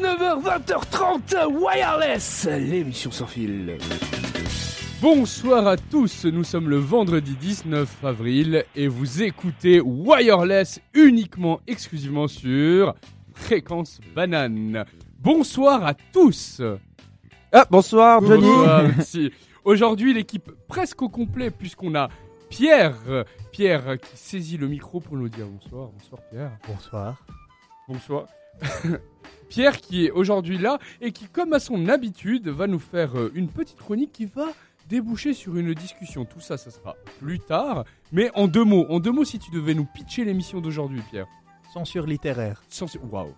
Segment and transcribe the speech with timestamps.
[0.00, 3.76] 19h, 20h30, Wireless, l'émission sans fil.
[5.02, 12.28] Bonsoir à tous, nous sommes le vendredi 19 avril et vous écoutez Wireless uniquement, exclusivement
[12.28, 12.94] sur
[13.34, 14.86] Fréquence Banane.
[15.18, 16.62] Bonsoir à tous
[17.52, 19.30] Ah, bonsoir Johnny Bonsoir, merci.
[19.64, 22.08] Aujourd'hui, l'équipe presque au complet puisqu'on a
[22.48, 22.96] Pierre,
[23.52, 25.90] Pierre qui saisit le micro pour nous dire bonsoir.
[25.90, 26.52] Bonsoir Pierre.
[26.66, 27.22] Bonsoir.
[27.86, 28.24] Bonsoir.
[29.50, 33.32] Pierre qui est aujourd'hui là et qui, comme à son habitude, va nous faire euh,
[33.34, 34.46] une petite chronique qui va
[34.88, 36.24] déboucher sur une discussion.
[36.24, 37.84] Tout ça, ça sera plus tard.
[38.12, 41.26] Mais en deux mots, en deux mots, si tu devais nous pitcher l'émission d'aujourd'hui, Pierre.
[41.74, 42.62] Censure littéraire.
[42.68, 42.96] Sans...
[43.10, 43.34] Waouh.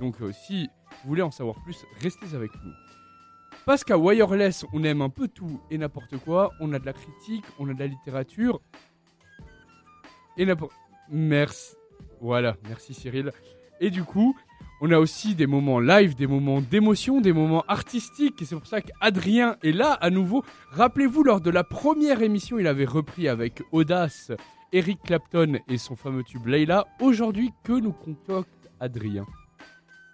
[0.00, 0.68] Donc, euh, si
[1.02, 2.72] vous voulez en savoir plus, restez avec nous.
[3.66, 6.50] Parce qu'à Wireless, on aime un peu tout et n'importe quoi.
[6.60, 8.60] On a de la critique, on a de la littérature.
[10.38, 10.72] Et n'importe.
[11.10, 11.74] Merci.
[12.22, 13.32] Voilà, merci Cyril.
[13.80, 14.36] Et du coup,
[14.84, 18.42] on a aussi des moments live, des moments d'émotion, des moments artistiques.
[18.42, 20.44] Et c'est pour ça qu'Adrien est là à nouveau.
[20.70, 24.32] Rappelez-vous, lors de la première émission, il avait repris avec audace
[24.72, 26.88] Eric Clapton et son fameux tube Layla.
[27.00, 29.24] Aujourd'hui, que nous concocte Adrien?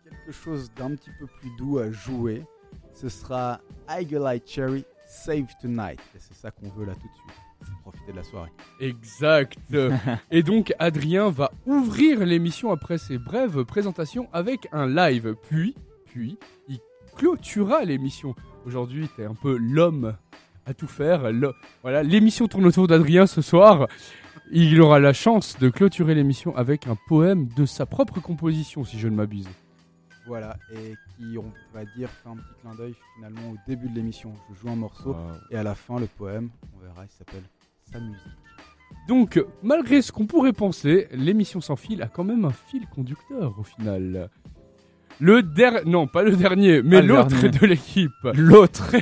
[0.04, 2.44] Quelque chose d'un petit peu plus doux à jouer.
[2.92, 5.98] Ce sera Eagle Eye Cherry Save Tonight.
[6.14, 7.47] Et c'est ça qu'on veut là tout de suite.
[7.82, 8.50] Profiter de la soirée.
[8.80, 9.56] Exact.
[10.30, 15.34] Et donc Adrien va ouvrir l'émission après ses brèves présentations avec un live.
[15.48, 15.74] Puis,
[16.06, 16.78] puis, il
[17.16, 18.34] clôturera l'émission.
[18.66, 20.14] Aujourd'hui, t'es un peu l'homme
[20.66, 21.32] à tout faire.
[21.32, 23.86] Le- Voilà, l'émission tourne autour d'Adrien ce soir.
[24.50, 28.98] Il aura la chance de clôturer l'émission avec un poème de sa propre composition, si
[28.98, 29.48] je ne m'abuse.
[30.28, 30.56] Voilà.
[30.72, 34.32] Et qui, on va dire, fait un petit clin d'œil finalement au début de l'émission.
[34.50, 35.16] Je joue un morceau.
[35.50, 37.42] Et à la fin, le poème, on verra, il s'appelle
[37.90, 38.22] Sa musique.
[39.08, 43.58] Donc, malgré ce qu'on pourrait penser, l'émission sans fil a quand même un fil conducteur
[43.58, 44.28] au final.
[45.20, 48.12] Le dernier, non pas le dernier, mais l'autre de l'équipe.
[48.34, 48.92] L'autre.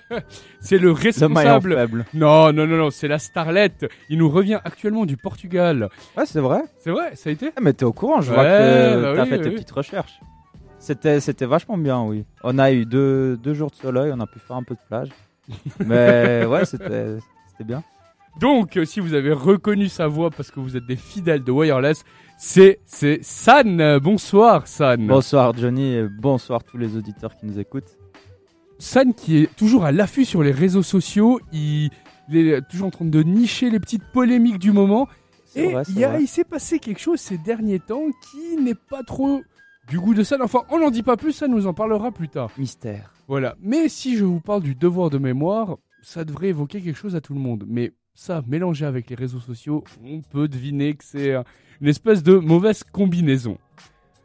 [0.60, 1.74] C'est le responsable.
[1.74, 2.04] faible.
[2.14, 3.86] Non, non, non, non, c'est la starlette.
[4.08, 5.88] Il nous revient actuellement du Portugal.
[6.16, 6.62] Ouais, c'est vrai?
[6.78, 7.50] C'est vrai, ça a été?
[7.56, 9.54] Ah, mais t'es au courant, je vois que bah t'as oui, fait oui, tes oui.
[9.54, 10.20] petites recherches.
[10.82, 12.24] C'était, c'était vachement bien, oui.
[12.42, 14.80] On a eu deux, deux jours de soleil, on a pu faire un peu de
[14.88, 15.10] plage.
[15.86, 17.18] mais ouais, c'était,
[17.50, 17.84] c'était bien.
[18.40, 21.52] Donc, euh, si vous avez reconnu sa voix parce que vous êtes des fidèles de
[21.52, 22.02] Wireless,
[22.36, 23.98] c'est c'est San.
[24.00, 25.06] Bonsoir San.
[25.06, 27.96] Bonsoir Johnny et bonsoir tous les auditeurs qui nous écoutent.
[28.80, 31.90] San qui est toujours à l'affût sur les réseaux sociaux, il,
[32.28, 35.06] il est toujours en train de nicher les petites polémiques du moment.
[35.54, 38.56] Et vrai, c'est il, y a- il s'est passé quelque chose ces derniers temps qui
[38.60, 39.42] n'est pas trop
[39.88, 40.42] du goût de San.
[40.42, 42.50] Enfin, on n'en dit pas plus, ça nous en parlera plus tard.
[42.58, 43.12] Mystère.
[43.28, 43.56] Voilà.
[43.60, 47.20] Mais si je vous parle du devoir de mémoire, ça devrait évoquer quelque chose à
[47.20, 47.64] tout le monde.
[47.66, 51.42] Mais ça, mélangé avec les réseaux sociaux, on peut deviner que c'est euh,
[51.80, 53.58] une espèce de mauvaise combinaison.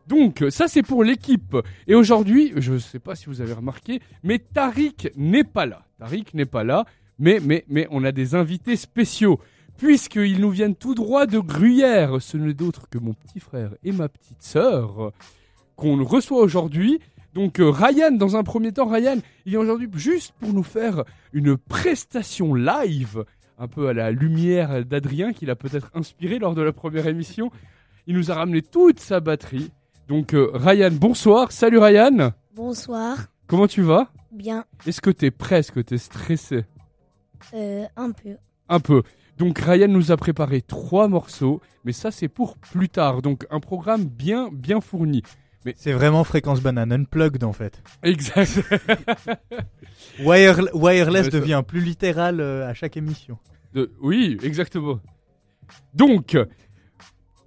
[0.08, 1.58] Donc, ça c'est pour l'équipe.
[1.86, 5.86] Et aujourd'hui, je ne sais pas si vous avez remarqué, mais Tariq n'est pas là.
[6.00, 6.86] Tariq n'est pas là,
[7.20, 9.40] mais, mais, mais on a des invités spéciaux.
[9.78, 13.92] Puisqu'ils nous viennent tout droit de Gruyère, ce n'est d'autre que mon petit frère et
[13.92, 15.12] ma petite sœur
[15.78, 17.00] qu'on reçoit aujourd'hui.
[17.34, 21.04] Donc euh, Ryan, dans un premier temps, Ryan, il est aujourd'hui juste pour nous faire
[21.32, 23.24] une prestation live,
[23.58, 27.52] un peu à la lumière d'Adrien, qu'il a peut-être inspiré lors de la première émission.
[28.08, 29.72] Il nous a ramené toute sa batterie.
[30.08, 31.52] Donc euh, Ryan, bonsoir.
[31.52, 32.32] Salut Ryan.
[32.56, 33.28] Bonsoir.
[33.46, 34.10] Comment tu vas?
[34.32, 35.60] Bien, Est-ce que t'es prêt?
[35.60, 36.66] Est-ce que t'es stressé?
[37.54, 38.38] Euh, un peu.
[38.68, 39.04] Un peu.
[39.38, 43.22] Donc Ryan nous a préparé trois morceaux, mais ça c'est pour plus tard.
[43.22, 45.22] Donc un programme bien bien fourni.
[45.76, 47.82] C'est vraiment fréquence banane, unplugged en fait.
[48.04, 48.60] Exact.
[50.20, 53.38] Wire- wireless ça- devient plus littéral euh, à chaque émission.
[53.74, 55.00] De- Oui, exactement.
[55.94, 56.38] Donc,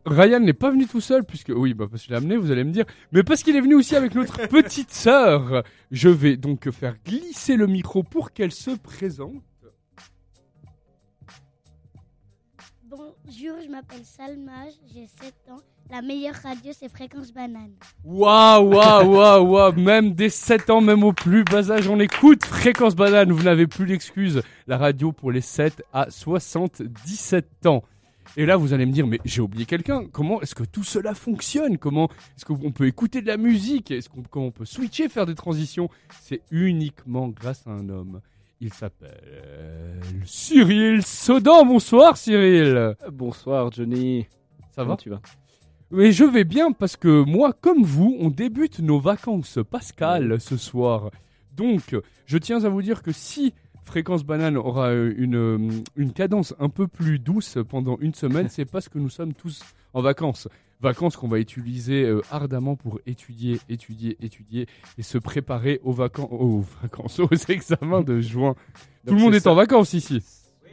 [0.06, 2.50] Ryan n'est pas venu tout seul, puisque, oui, bah, parce que je l'ai amené, vous
[2.50, 5.62] allez me dire, mais parce qu'il est venu aussi avec notre petite sœur.
[5.90, 9.42] Je vais donc faire glisser le micro pour qu'elle se présente.
[13.30, 15.60] Bonjour, je m'appelle Salmage, j'ai 7 ans.
[15.88, 17.70] La meilleure radio, c'est Fréquence Banane.
[18.02, 22.44] Waouh, waouh, waouh, waouh, même dès 7 ans, même au plus bas âge, on écoute
[22.44, 24.42] Fréquence Banane, vous n'avez plus d'excuses.
[24.66, 27.84] La radio pour les 7 à 77 ans.
[28.36, 30.06] Et là, vous allez me dire, mais j'ai oublié quelqu'un.
[30.06, 31.78] Comment est-ce que tout cela fonctionne?
[31.78, 33.92] Comment est-ce qu'on peut écouter de la musique?
[33.92, 35.88] Est-ce qu'on peut switcher, faire des transitions?
[36.20, 38.22] C'est uniquement grâce à un homme.
[38.62, 41.64] Il s'appelle Cyril Sodan.
[41.64, 42.94] Bonsoir Cyril.
[43.10, 44.26] Bonsoir Johnny.
[44.70, 45.22] Ça va Comment tu vas?
[45.90, 50.58] Mais je vais bien parce que moi, comme vous, on débute nos vacances pascales ce
[50.58, 51.10] soir.
[51.56, 51.96] Donc,
[52.26, 53.54] je tiens à vous dire que si
[53.84, 58.48] Fréquence Banane aura euh, une, euh, une cadence un peu plus douce pendant une semaine,
[58.50, 59.62] c'est parce que nous sommes tous
[59.94, 60.48] en vacances.
[60.80, 64.66] Vacances qu'on va utiliser euh, ardemment pour étudier, étudier, étudier
[64.96, 68.54] et se préparer aux vacances, aux vacances, aux examens de juin.
[69.06, 70.22] Tout le monde est en vacances ici.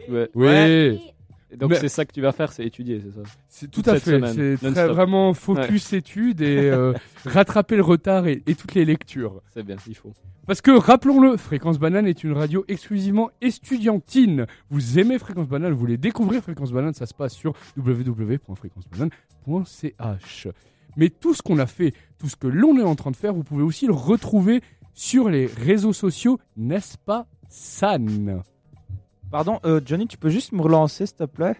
[0.09, 0.29] Ouais.
[0.33, 1.13] Oui.
[1.49, 3.81] Et donc Mais- c'est ça que tu vas faire, c'est étudier, c'est ça C'est tout
[3.85, 4.19] à fait.
[4.33, 4.57] C'est
[4.87, 6.93] vraiment focus études et euh,
[7.25, 9.41] rattraper le retard et, et toutes les lectures.
[9.53, 10.11] C'est bien, il faut.
[10.45, 14.45] Parce que, rappelons-le, Fréquence Banane est une radio exclusivement estudiantine.
[14.69, 20.47] Vous aimez Fréquence Banane, vous voulez découvrir Fréquence Banane, ça se passe sur www.fréquencebanane.ch.
[20.95, 23.33] Mais tout ce qu'on a fait, tout ce que l'on est en train de faire,
[23.33, 24.61] vous pouvez aussi le retrouver
[24.93, 28.41] sur les réseaux sociaux, n'est-ce pas, San?
[29.31, 31.55] Pardon, euh, Johnny, tu peux juste me relancer, s'il te plaît?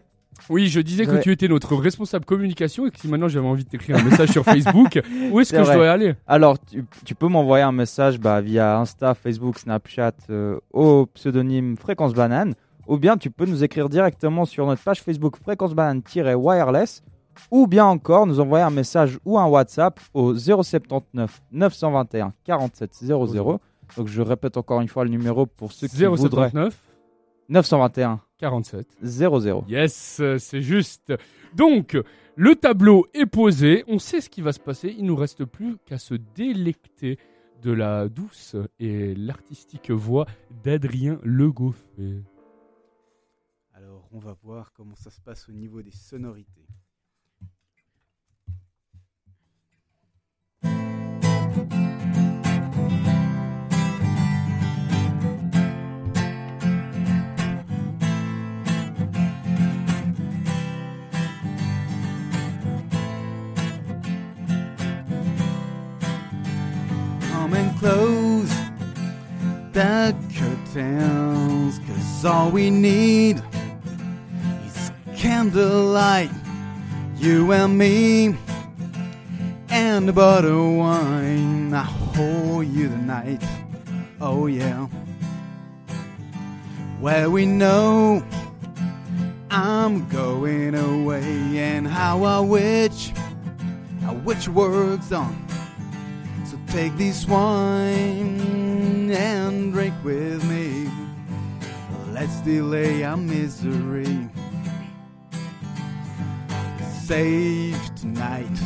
[0.50, 3.64] Oui, je disais que tu étais notre responsable communication et que si maintenant j'avais envie
[3.64, 6.16] de t'écrire un message sur Facebook, où est-ce que je dois aller?
[6.28, 11.76] Alors, tu, tu peux m'envoyer un message bah, via Insta, Facebook, Snapchat euh, au pseudonyme
[11.76, 12.54] Fréquence Banane.
[12.88, 17.04] Ou bien tu peux nous écrire directement sur notre page Facebook Fréquence Banane-Wireless.
[17.52, 23.60] Ou bien encore nous envoyer un message ou un WhatsApp au 079 921 47 00.
[23.98, 26.52] Donc je répète encore une fois le numéro pour ceux qui voudraient.
[27.50, 28.98] 079 921 47.
[29.02, 29.66] 00.
[29.68, 31.14] Yes, c'est juste.
[31.56, 31.98] Donc,
[32.36, 35.78] le tableau est posé, on sait ce qui va se passer, il nous reste plus
[35.86, 37.18] qu'à se délecter
[37.64, 40.28] de la douce et l'artistique voix
[40.64, 42.24] d'Adrien Le Goffet.
[43.74, 46.68] Alors, on va voir comment ça se passe au niveau des sonorités.
[67.58, 68.50] And close
[69.72, 73.42] the curtains, cause all we need
[74.64, 76.30] is candlelight,
[77.16, 78.38] you and me,
[79.70, 81.74] and a bottle of wine.
[81.74, 83.44] I hold you tonight,
[84.22, 84.88] oh yeah.
[87.02, 88.24] Well, we know
[89.50, 93.14] I'm going away, and how I wish,
[94.06, 95.47] I wish works on.
[96.68, 100.92] Take this wine and drink with me.
[102.12, 104.30] Let's delay our misery.
[107.04, 108.60] Save tonight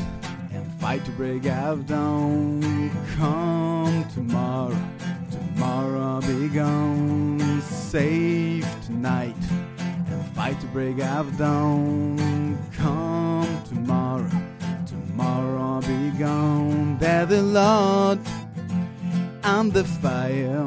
[0.52, 2.90] and fight to break out dawn.
[3.18, 4.78] Come tomorrow,
[5.30, 7.62] tomorrow be gone.
[7.62, 9.36] Save tonight
[9.80, 12.41] and fight to break out dawn.
[16.22, 17.00] Gone.
[17.00, 18.20] There the
[19.44, 20.66] and the fire,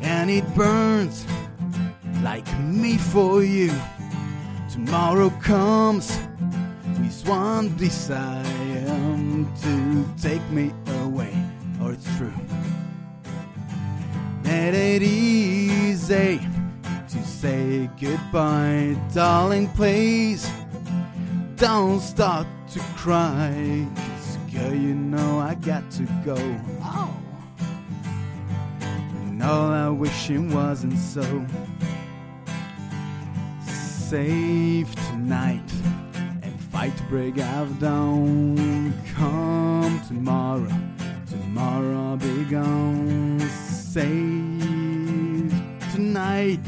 [0.00, 1.26] and it burns
[2.22, 3.70] like me for you.
[4.70, 6.18] Tomorrow comes
[6.98, 10.72] with one desire um, to take me
[11.02, 11.34] away,
[11.82, 12.32] or it's true.
[14.44, 16.40] It ain't easy
[17.10, 19.68] to say goodbye, darling.
[19.68, 20.50] Please
[21.56, 23.86] don't start to cry.
[24.60, 26.36] Girl, you know I got to go.
[26.82, 27.16] Oh.
[28.80, 31.46] And all I wish it wasn't so.
[33.64, 35.72] Save tonight
[36.42, 38.92] and fight to break out of dawn.
[39.14, 40.72] Come tomorrow,
[41.28, 43.40] tomorrow I'll be gone.
[43.40, 44.10] Save
[45.92, 46.66] tonight.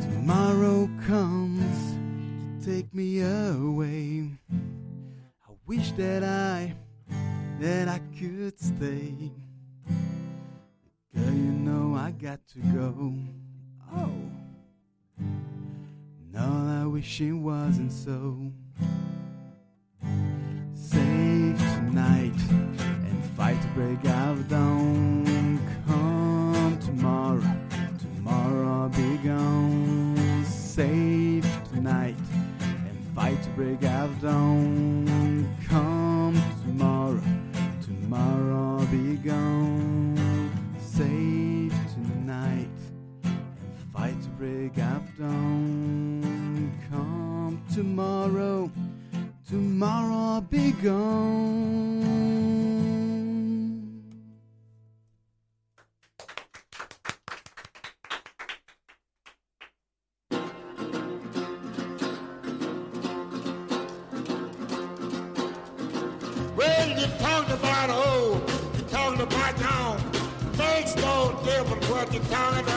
[0.00, 4.28] Tomorrow comes to take me away.
[5.66, 6.74] Wish that I,
[7.58, 9.32] that I could stay.
[11.14, 13.14] Girl, you know I got to go.
[13.96, 14.10] Oh.
[16.30, 18.52] No, I wish it wasn't so.
[20.74, 25.58] Save tonight and fight to break out dawn.
[25.86, 27.40] Come tomorrow,
[27.98, 30.44] tomorrow I'll be gone.
[30.44, 32.16] Save tonight
[32.60, 35.33] and fight to break out dawn.
[38.14, 40.52] Tomorrow, be gone.
[40.78, 42.68] Save tonight
[43.92, 46.72] fight to break of dawn.
[46.90, 48.70] Come tomorrow,
[49.48, 51.93] tomorrow be gone.
[72.14, 72.73] guitar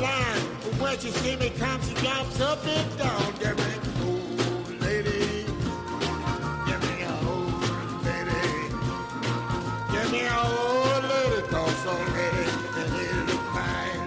[0.00, 0.42] fine.
[0.64, 3.32] But when she see me come, she jumps up and down.
[3.38, 3.72] Give me
[4.08, 5.44] old lady.
[6.68, 8.42] Give me old lady.
[9.92, 14.02] Give me old lady, cause old lady, the lady look fine.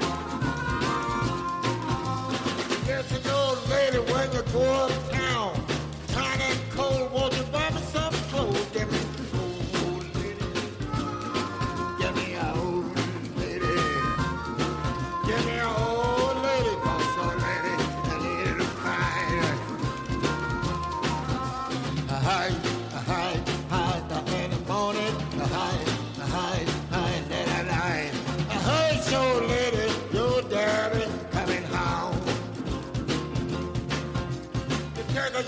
[2.88, 5.03] Yes, an old lady when you go uptown.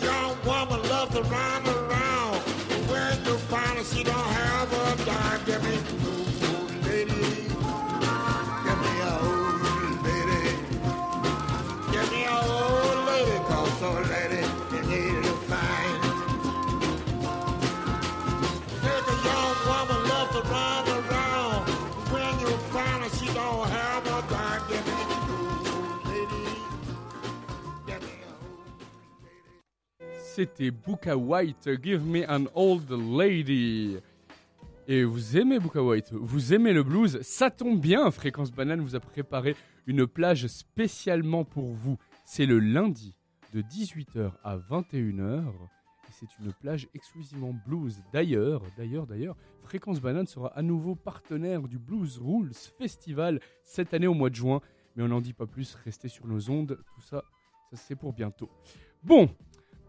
[0.04, 2.38] Young woman, love to run around.
[2.90, 5.46] When you find her, she don't have a dime.
[5.46, 6.14] Give me
[30.36, 33.96] C'était Booka White, Give Me an Old Lady.
[34.86, 38.98] Et vous aimez Booka White, vous aimez le blues, ça tombe bien, Fréquence Banane vous
[38.98, 39.56] a préparé
[39.88, 41.98] une plage spécialement pour vous.
[42.25, 43.18] C'est le lundi
[43.54, 45.46] de 18h à 21h.
[45.46, 48.04] Et c'est une plage exclusivement blues.
[48.12, 54.08] D'ailleurs, d'ailleurs, d'ailleurs, Fréquence Banane sera à nouveau partenaire du Blues Rules Festival cette année
[54.08, 54.60] au mois de juin.
[54.98, 57.24] Mais on n'en dit pas plus, restez sur nos ondes, tout ça,
[57.72, 58.50] ça c'est pour bientôt.
[59.01, 59.30] Bon,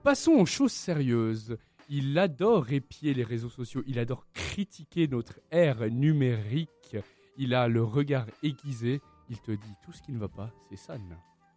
[0.07, 1.57] Passons aux choses sérieuses.
[1.89, 6.97] Il adore épier les réseaux sociaux, il adore critiquer notre ère numérique,
[7.37, 10.77] il a le regard aiguisé, il te dit tout ce qui ne va pas, c'est
[10.77, 11.01] San.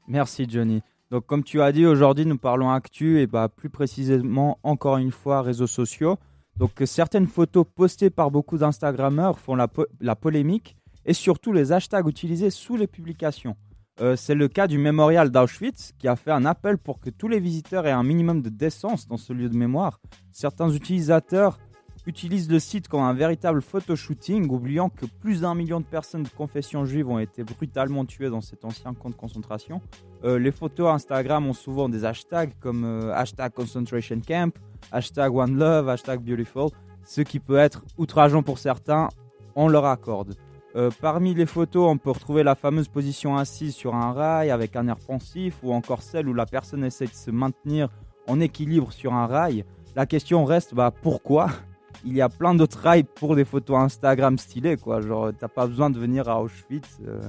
[0.08, 0.82] Merci Johnny.
[1.12, 5.12] Donc comme tu as dit, aujourd'hui nous parlons actu et bah, plus précisément encore une
[5.12, 6.18] fois réseaux sociaux.
[6.58, 10.75] Donc certaines photos postées par beaucoup d'Instagrammeurs font la polémique
[11.06, 13.56] et surtout les hashtags utilisés sous les publications.
[14.01, 17.27] Euh, c'est le cas du mémorial d'Auschwitz qui a fait un appel pour que tous
[17.27, 20.00] les visiteurs aient un minimum de décence dans ce lieu de mémoire.
[20.32, 21.60] Certains utilisateurs
[22.06, 26.29] utilisent le site comme un véritable photoshooting, oubliant que plus d'un million de personnes de
[26.29, 29.82] confession juive ont été brutalement tuées dans cet ancien camp de concentration.
[30.24, 34.53] Euh, les photos Instagram ont souvent des hashtags comme euh, hashtag concentration camp,
[34.91, 36.70] hashtag one love, hashtag beautiful,
[37.06, 39.10] ce qui peut être outrageant pour certains,
[39.56, 40.36] on leur accorde.
[40.75, 44.75] Euh, parmi les photos, on peut retrouver la fameuse position assise sur un rail avec
[44.75, 47.89] un air pensif ou encore celle où la personne essaie de se maintenir
[48.27, 49.65] en équilibre sur un rail.
[49.95, 51.47] La question reste bah, pourquoi?
[52.05, 55.01] Il y a plein d'autres rails pour des photos Instagram stylées, quoi.
[55.01, 57.19] Genre, t'as pas besoin de venir à Auschwitz euh,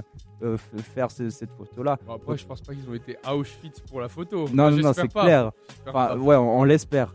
[0.43, 0.57] euh,
[0.95, 1.97] faire ce- cette photo-là.
[2.07, 4.45] Bon, après, je pense pas qu'ils ont été à Auschwitz pour la photo.
[4.53, 5.51] Non, Enfin, non, c'est clair.
[5.87, 7.13] Enfin, ouais, on, on l'espère.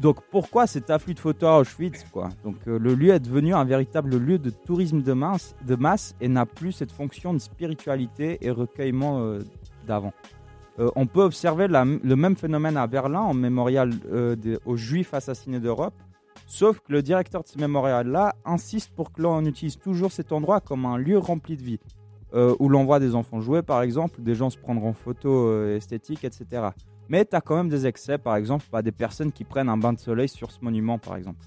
[0.00, 2.30] Donc pourquoi cet afflux de photos à Auschwitz quoi?
[2.42, 6.14] Donc euh, le lieu est devenu un véritable lieu de tourisme de masse, de masse
[6.22, 9.40] et n'a plus cette fonction de spiritualité et recueillement euh,
[9.86, 10.14] d'avant.
[10.78, 13.92] Euh, on peut observer le même phénomène à Berlin en mémorial
[14.64, 15.94] aux Juifs assassinés d'Europe,
[16.46, 20.60] sauf que le directeur de ce mémorial-là insiste pour que l'on utilise toujours cet endroit
[20.60, 21.80] comme un lieu rempli de vie,
[22.32, 26.24] où l'on voit des enfants jouer par exemple, des gens se prendre en photo esthétique,
[26.24, 26.68] etc.
[27.10, 29.76] Mais tu as quand même des excès, par exemple, bah, des personnes qui prennent un
[29.76, 31.44] bain de soleil sur ce monument, par exemple.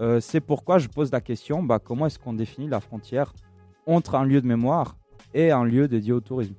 [0.00, 3.32] Euh, c'est pourquoi je pose la question, bah, comment est-ce qu'on définit la frontière
[3.86, 4.96] entre un lieu de mémoire
[5.32, 6.56] et un lieu dédié au tourisme?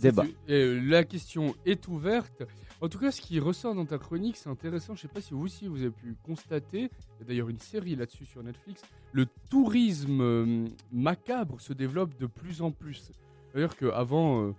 [0.00, 0.24] Débat.
[0.48, 2.42] Euh, la question est ouverte.
[2.80, 4.96] En tout cas, ce qui ressort dans ta chronique, c'est intéressant.
[4.96, 6.90] Je sais pas si vous aussi vous avez pu constater.
[7.18, 8.82] Il y a d'ailleurs une série là-dessus sur Netflix.
[9.12, 13.12] Le tourisme euh, macabre se développe de plus en plus.
[13.52, 14.54] C'est-à-dire qu'avant, euh,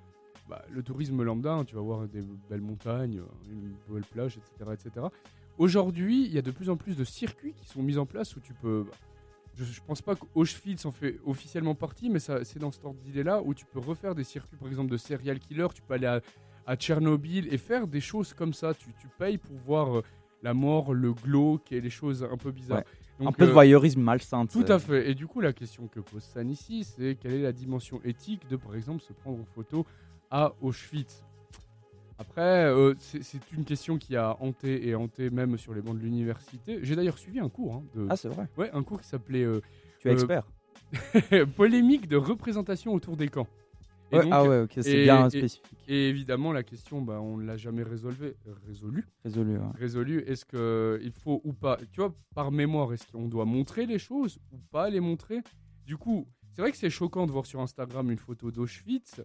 [0.50, 4.71] bah, le tourisme lambda, hein, tu vas voir des belles montagnes, une belle plage, etc.,
[4.74, 5.05] etc.
[5.57, 8.36] Aujourd'hui, il y a de plus en plus de circuits qui sont mis en place
[8.36, 8.83] où tu peux.
[8.83, 8.95] bah,
[9.57, 13.00] je, je pense pas qu'Auschwitz en fait officiellement partie, mais ça, c'est dans cet ordre
[13.01, 15.67] d'idée-là où tu peux refaire des circuits, par exemple, de serial killer.
[15.75, 16.21] Tu peux aller à,
[16.65, 18.74] à Tchernobyl et faire des choses comme ça.
[18.74, 20.03] Tu, tu payes pour voir euh,
[20.41, 22.83] la mort, le glauque et les choses un peu bizarres.
[23.19, 24.45] un Donc, peu de euh, voyeurisme malsain.
[24.48, 25.12] tout à fait.
[25.12, 28.48] Et du coup, la question que pose San ici, c'est quelle est la dimension éthique
[28.50, 29.86] de, par exemple, se prendre en photo
[30.32, 31.24] à Auschwitz
[32.18, 36.04] Après, euh, c'est une question qui a hanté et hanté même sur les bancs de
[36.04, 36.80] l'université.
[36.84, 37.76] J'ai d'ailleurs suivi un cours.
[37.76, 38.08] hein, de...
[38.10, 38.48] Ah, c'est vrai.
[38.58, 39.60] Ouais, un cours qui s'appelait euh,
[40.00, 40.44] Tu es euh, expert.
[41.56, 43.48] Polémique de représentation autour des camps.
[44.14, 45.78] Et Ouais, donc- ah ouais, ok, c'est bien et- spécifique.
[45.88, 48.36] Et évidemment, la question, bah, on ne l'a jamais résolvée,
[48.68, 49.06] résolue.
[49.24, 49.54] Résolu.
[49.58, 49.64] ouais.
[49.80, 54.00] Résolu, est-ce qu'il faut ou pas, tu vois, par mémoire, est-ce qu'on doit montrer les
[54.00, 55.40] choses ou pas les montrer?
[55.86, 59.22] Du coup, c'est vrai que c'est choquant de voir sur Instagram une photo d'Auschwitz,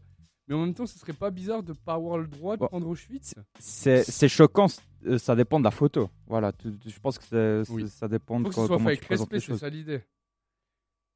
[0.49, 2.69] mais en même temps, ce serait pas bizarre de pas avoir le droit de Bon.
[2.69, 4.67] prendre Auschwitz C'est c'est choquant,
[5.07, 6.09] euh, ça dépend de la photo.
[6.26, 7.88] Voilà, tu- tu- je pense que c'est- c'est- Oui.
[7.88, 9.41] ça dépend Faut de que co- ce soit fait comment tu avec présentes respect, les
[9.41, 9.61] c'est choses.
[9.61, 10.03] ça l'idée.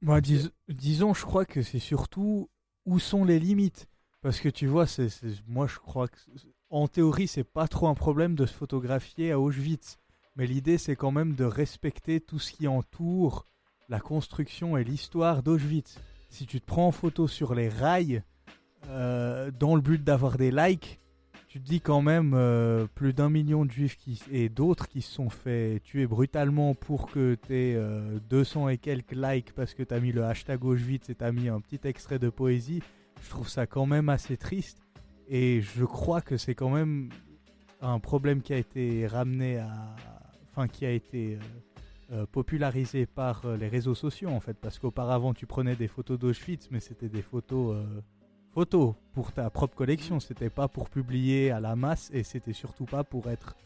[0.03, 2.49] Moi, dis- disons, je crois que c'est surtout
[2.87, 3.87] où sont les limites.
[4.23, 7.69] Parce que tu vois, c'est, c'est- moi je crois que c'est- en théorie, c'est pas
[7.69, 9.97] trop un problème de se photographier à Auschwitz.
[10.37, 13.47] Mais l'idée, c'est quand même de respecter tout ce qui entoure
[13.89, 15.99] la construction et l'histoire d'Auschwitz.
[16.29, 18.23] Si tu te prends en photo sur les rails,
[18.89, 21.01] euh, dans le but d'avoir des likes,
[21.49, 25.03] tu te dis quand même euh, plus d'un million de juifs qui, et d'autres qui
[25.03, 27.79] se sont fait tuer brutalement pour que tu aies
[28.29, 31.33] 200 et quelques likes parce que tu as mis le hashtag Auschwitz et tu as
[31.33, 32.83] mis un petit extrait de poésie.
[33.23, 34.79] Je trouve ça quand même assez triste.
[35.29, 37.09] Et je crois que c'est quand même
[37.81, 39.97] un problème qui a été ramené à.
[40.51, 41.39] Enfin, qui a été euh,
[42.13, 44.55] euh, popularisé par euh, les réseaux sociaux en fait.
[44.55, 47.77] Parce qu'auparavant, tu prenais des photos d'Auschwitz, mais c'était des photos.
[48.53, 52.85] Photos pour ta propre collection, c'était pas pour publier à la masse et c'était surtout
[52.85, 53.57] pas pour être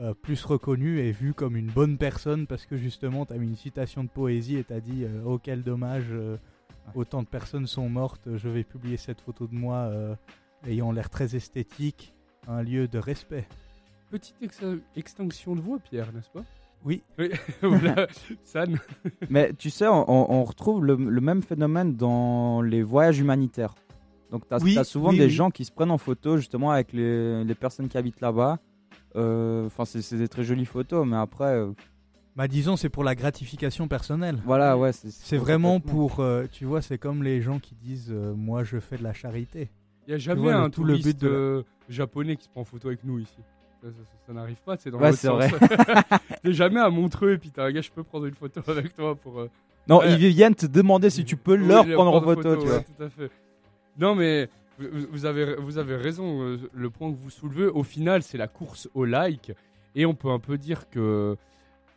[0.00, 3.46] euh, plus reconnu et vu comme une bonne personne parce que justement tu as mis
[3.48, 6.36] une citation de poésie et tu as dit euh, oh quel dommage euh,
[6.94, 10.14] autant de personnes sont mortes je vais publier cette photo de moi euh,
[10.66, 12.12] ayant l'air très esthétique
[12.48, 13.46] un lieu de respect
[14.10, 14.60] Petite ex-
[14.96, 16.44] extinction de voix, Pierre, n'est-ce pas?
[16.84, 17.02] Oui.
[17.18, 17.30] Oui,
[18.44, 18.78] San.
[19.28, 23.74] Mais tu sais, on, on- on retrouve le, le même phénomène dans les voyages humanitaires.
[24.34, 25.30] Donc, tu as, Oui, souvent oui, des oui.
[25.30, 28.58] gens qui se prennent en photo justement avec les, les personnes qui habitent là-bas.
[29.14, 31.70] Euh, Enfin, c'est c'est des très jolies photos, mais après, euh,
[32.34, 34.90] bah disons c'est pour la gratification personnelle voilà, ouais.
[34.92, 38.80] c'est vraiment pour euh, tu vois c'est comme les gens qui disent euh, moi je
[38.80, 39.70] fais de la charité
[40.08, 42.48] Il n'y a jamais vois, le- un tout le but de euh, japonais qui se
[42.48, 43.36] prend en photo avec nous ici.
[43.80, 45.48] Ça, ça- ça- ça n'arrive pas, c'est dans Ouais, c'est vrai.
[46.42, 48.96] T'es jamais à Montreux et puis t'as un gars, je peux prendre une photo avec
[48.96, 49.38] toi pour.
[49.38, 49.48] euh,
[49.88, 50.14] Non, Ouais.
[50.14, 52.78] ils viennent te demander si tu peux oui, leur prendre en prendre photo, tu vois.
[52.78, 53.30] ouais, tout à fait.
[53.98, 56.42] Non, mais vous, avez, vous avez raison.
[56.42, 59.52] euh, Le point que vous soulevez, au final, c'est la course au like.
[59.94, 61.36] Et on peut un peu dire que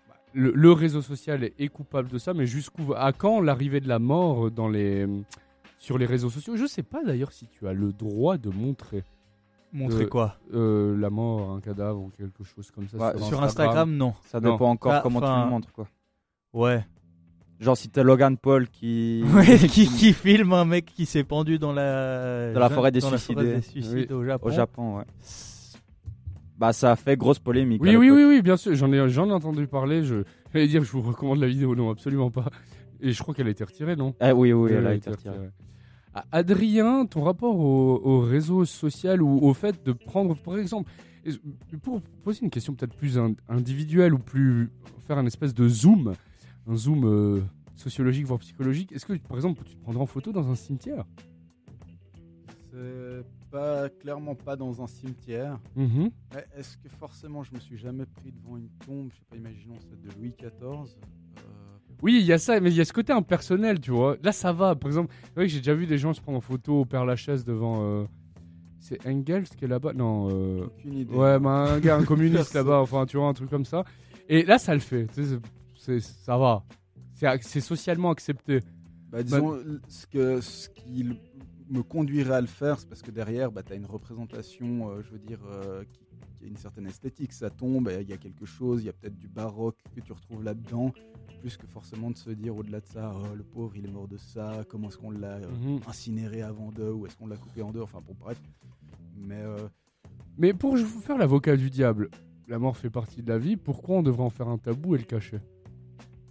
[0.08, 3.88] bah, le, le réseau social est, coupable de ça, mais jusqu'où, à quand l'arrivée de
[3.88, 5.08] la mort dans les,
[5.80, 6.56] sur les réseaux sociaux?
[6.56, 9.04] Je sais pas d'ailleurs si tu as le droit de montrer
[9.74, 10.38] montrer Euh, quoi?
[10.54, 12.98] euh, la mort, un cadavre ou quelque chose comme ça.
[12.98, 14.54] Ouais, sur Instagram non Ça Non.
[14.54, 15.88] dépend encore Bah, comment tu le montres, quoi.
[16.54, 16.86] ouais
[17.60, 19.24] Genre, si t'es Logan Paul qui.
[19.34, 23.00] Ouais, qui, qui filme un mec qui s'est pendu dans la Dans la forêt des
[23.00, 23.42] dans la suicidés.
[23.42, 24.48] forêt des suicides au Japon.
[24.48, 25.04] Au Japon, ouais.
[26.58, 27.82] Bah, ça a fait grosse polémique.
[27.84, 28.74] Oui, oui, oui, oui, bien sûr.
[28.76, 30.04] J'en ai, j'en ai entendu parler.
[30.04, 31.76] Je vais dire, je vous recommande la vidéo.
[31.76, 32.46] Non, absolument pas.
[33.00, 34.16] Et je crois qu'elle a été retirée, non?
[34.22, 35.36] Eh oui, oui, elle a été retirée.
[36.16, 40.90] Ah, Adrien, ton rapport au, au réseau social ou au fait de prendre, par exemple,
[41.84, 44.72] pour poser une question peut-être plus in- individuelle ou plus
[45.06, 46.14] faire un espèce de zoom,
[46.68, 47.42] un zoom euh,
[47.76, 51.06] sociologique voire psychologique, est-ce que par exemple tu te prendrais en photo dans un cimetière?
[52.72, 55.58] C'est pas clairement pas dans un cimetière.
[55.76, 56.10] Mhm.
[56.56, 59.10] Est-ce que forcément je me suis jamais pris devant une tombe?
[59.12, 60.52] Je sais pas, imaginons celle de Louis XIV.
[60.64, 61.42] euh,
[62.02, 64.18] Oui, il y a ça, mais il y a ce côté impersonnel, tu vois.
[64.22, 64.76] Là, ça va.
[64.76, 67.46] Par exemple, que j'ai déjà vu des gens se prendre en photo au Père Lachaise
[67.46, 67.78] devant.
[67.82, 68.04] euh,
[68.80, 69.94] C'est Engels qui est là-bas?
[69.94, 70.28] Non.
[70.30, 71.14] euh, aucune idée.
[71.16, 73.86] Ouais, mais un gars, un communiste là-bas, enfin, tu vois, un truc comme ça.
[74.30, 75.08] Et là, ça le fait.
[75.16, 75.38] tu sais,
[76.00, 76.64] ça va.
[77.42, 78.60] C'est socialement accepté.
[79.10, 81.06] Bah, disons, ce, que, ce qui
[81.70, 85.02] me conduirait à le faire, c'est parce que derrière, bah, tu as une représentation, euh,
[85.02, 86.00] je veux dire, euh, qui,
[86.38, 87.34] qui a une certaine esthétique.
[87.34, 90.12] Ça tombe, il y a quelque chose, il y a peut-être du baroque que tu
[90.14, 90.94] retrouves là-dedans,
[91.40, 94.08] plus que forcément de se dire au-delà de ça, oh, le pauvre, il est mort
[94.08, 95.80] de ça, comment est-ce qu'on l'a euh, Mhm.
[95.88, 98.40] incinéré avant d'eux, ou est-ce qu'on l'a coupé en deux, enfin bon, bref.
[99.16, 99.44] Mais
[100.38, 102.10] Mais pour vous faire l'avocat du diable,
[102.48, 103.58] la mort fait partie de la vie.
[103.58, 105.40] Pourquoi on devrait en faire un tabou et le cacher?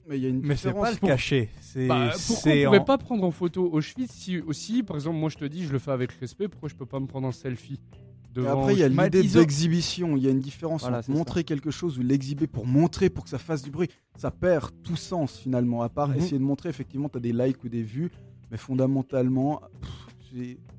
[0.09, 0.83] Mais il y a une mais c'est différence.
[0.85, 4.13] pas le pour- cacher c'est Bah, Pourquoi on pourrait en- pas prendre en photo Auschwitz
[4.13, 6.75] si aussi, par exemple, moi je te dis, je le fais avec respect, pourquoi je
[6.75, 7.81] peux pas me prendre un selfie
[8.39, 10.15] Et après, il y a l'idée d'exhibition.
[10.17, 11.13] Il y a une différence Voilà, entre ça.
[11.13, 13.89] montrer quelque chose ou l'exhiber pour montrer, pour que ça fasse du bruit.
[14.19, 15.81] Ça perd tout sens finalement.
[15.83, 16.17] À part Mhm.
[16.19, 18.11] essayer de montrer, effectivement, tu as des likes ou des vues.
[18.51, 19.91] Mais fondamentalement, pff,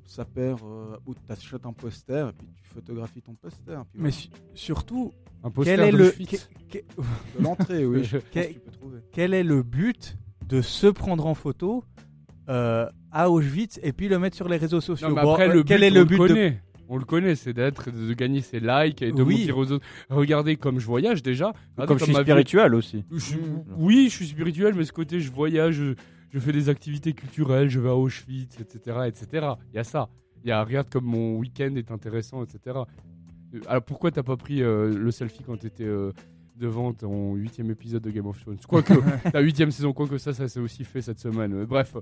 [0.06, 0.60] ça perd.
[0.62, 3.74] Euh, ou tu achètes un poster et puis tu photographies ton poster.
[3.92, 4.12] puis mais voilà.
[4.12, 6.48] su- surtout un poster quel est le d'Auschwitz.
[6.70, 6.84] que- que-
[7.38, 8.04] de l'entrée, oui.
[8.04, 8.98] je pense Quel- que tu peux trouver.
[9.12, 10.16] quel est le but
[10.46, 11.84] de se prendre en photo
[12.48, 15.08] euh, à Auschwitz et puis le mettre sur les réseaux sociaux?
[15.08, 16.62] Non, mais Bon, après, euh, le quel but, est on le le but de connaît.
[16.90, 19.44] On le connaît, c'est d'être, de gagner ses likes et de Oui.
[19.44, 21.52] dire aux autres, regardez comme je voyage déjà.
[21.76, 23.04] Regardez Comme je suis vie- spirituel aussi.
[23.12, 23.36] Je-
[23.76, 25.82] oui, je suis spirituel, mais ce côté, je voyage,
[26.30, 29.46] je, fais des activités culturelles, je vais à Auschwitz, etc., etc.
[29.72, 30.08] Il y a ça.
[30.44, 32.78] Il y a regarde comme mon week-end est intéressant, etc.
[33.54, 36.12] Euh, Alors pourquoi t'as pas pris euh, le selfie quand t'étais euh,
[36.56, 38.58] devant ton huitième épisode de Game of Thrones?
[38.68, 38.92] Quoique,
[39.34, 41.52] la huitième saison, quoique ça, ça s'est aussi fait cette semaine.
[41.54, 41.96] Euh, Bref,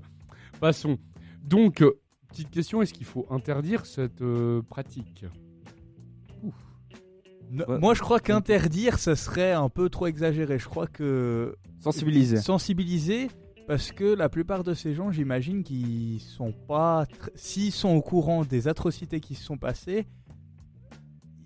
[0.59, 0.97] passons.
[1.43, 1.83] Donc,
[2.27, 5.25] petite question, est-ce qu'il faut interdire cette euh, pratique?
[7.49, 7.79] No- Ouais.
[7.79, 10.59] Moi, je crois qu'interdire, ça serait un peu trop exagéré.
[10.59, 12.37] Je crois que Sensibiliser.
[12.37, 13.29] sensibiliser,
[13.67, 18.43] parce que la plupart de ces gens, j'imagine qu'ils sont pas, s'ils sont au courant
[18.45, 20.07] des atrocités qui se sont passées,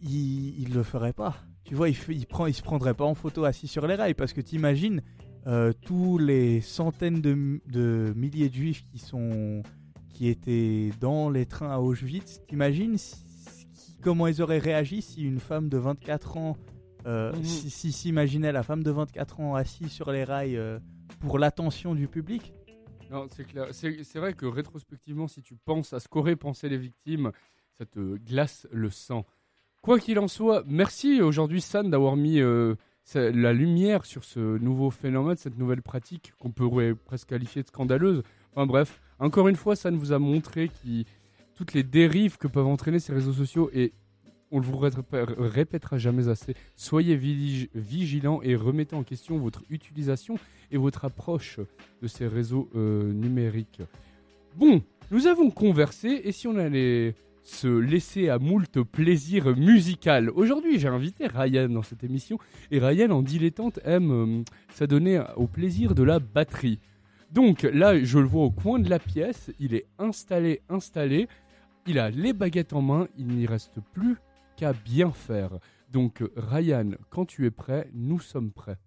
[0.01, 1.35] ils, ils le feraient pas.
[1.63, 4.13] Tu vois, ils, ils, prend- ils se prendraient pas en photo assis sur les rails,
[4.13, 5.01] parce que t'imagines
[5.47, 9.63] euh, tous les centaines de, milliers de juifs qui sont
[10.13, 12.41] qui étaient dans les trains à Auschwitz.
[12.47, 12.97] T'imagines
[14.01, 16.57] comment ils auraient réagi si une femme de 24 ans
[17.07, 17.43] euh, Mhm.
[17.43, 20.77] si si- s'imaginait la femme de 24 ans assise sur les rails euh,
[21.21, 22.53] pour l'attention du public.
[23.09, 23.67] Non, c'est clair.
[23.71, 27.31] C'est vrai que rétrospectivement, si tu penses à ce qu'auraient pensé les victimes,
[27.77, 29.25] ça te glace le sang.
[29.81, 32.75] Quoi qu'il en soit, merci aujourd'hui San d'avoir mis euh,
[33.15, 38.23] la lumière sur ce nouveau phénomène, cette nouvelle pratique qu'on pourrait presque qualifier de scandaleuse.
[38.51, 41.05] Enfin bref, encore une fois, San vous a montré qui,
[41.55, 43.93] toutes les dérives que peuvent entraîner ces réseaux sociaux et
[44.51, 46.53] on ne vous ré- répétera jamais assez.
[46.75, 50.35] Soyez vigi- vigilants et remettez en question votre utilisation
[50.71, 51.59] et votre approche
[52.01, 53.81] de ces réseaux euh, numériques.
[54.55, 60.77] Bon, nous avons conversé et si on allait se laisser à moult plaisir musical Aujourd'hui,
[60.79, 62.37] j'ai invité Ryan dans cette émission
[62.69, 66.79] et Ryan en dilettante aime euh, s'adonner au plaisir de la batterie.
[67.31, 71.27] Donc là, je le vois au coin de la pièce, il est installé, installé,
[71.87, 74.17] il a les baguettes en main, il n'y reste plus
[74.61, 75.57] qu'à bien faire.
[75.89, 78.77] Donc Ryan, quand tu es prêt, nous sommes prêts.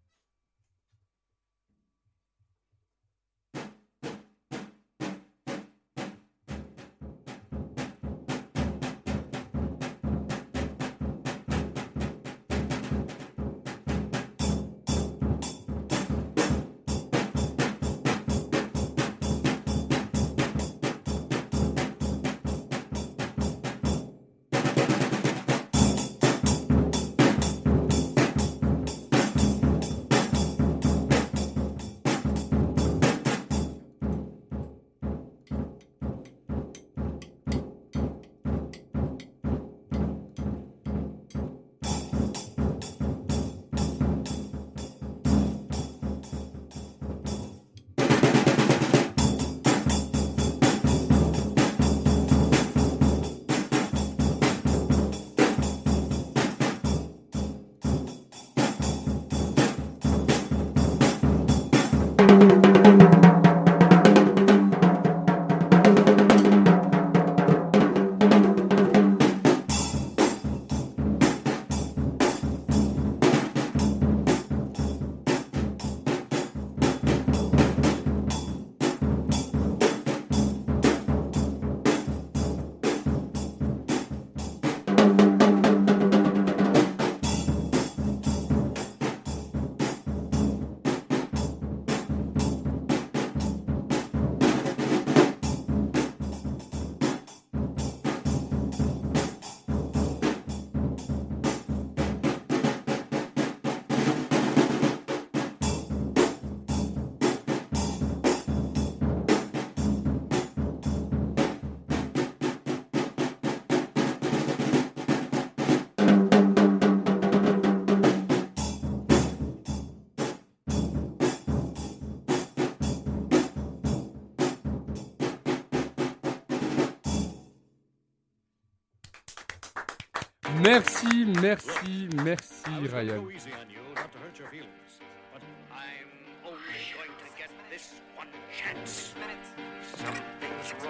[131.45, 133.23] Merci, merci, Ryan.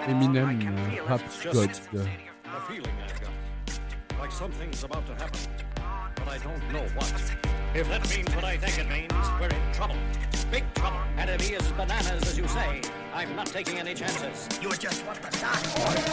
[0.07, 1.69] Eminem, euh, Rap God.
[4.17, 5.39] Like something's about to happen.
[6.15, 7.13] But I don't know what.
[7.73, 9.97] If that means what I think it means, we're in trouble.
[10.49, 10.99] Big trouble.
[11.17, 12.79] And he is bananas, as you say,
[13.15, 14.49] I'm not taking any chances.
[14.61, 15.45] You just want the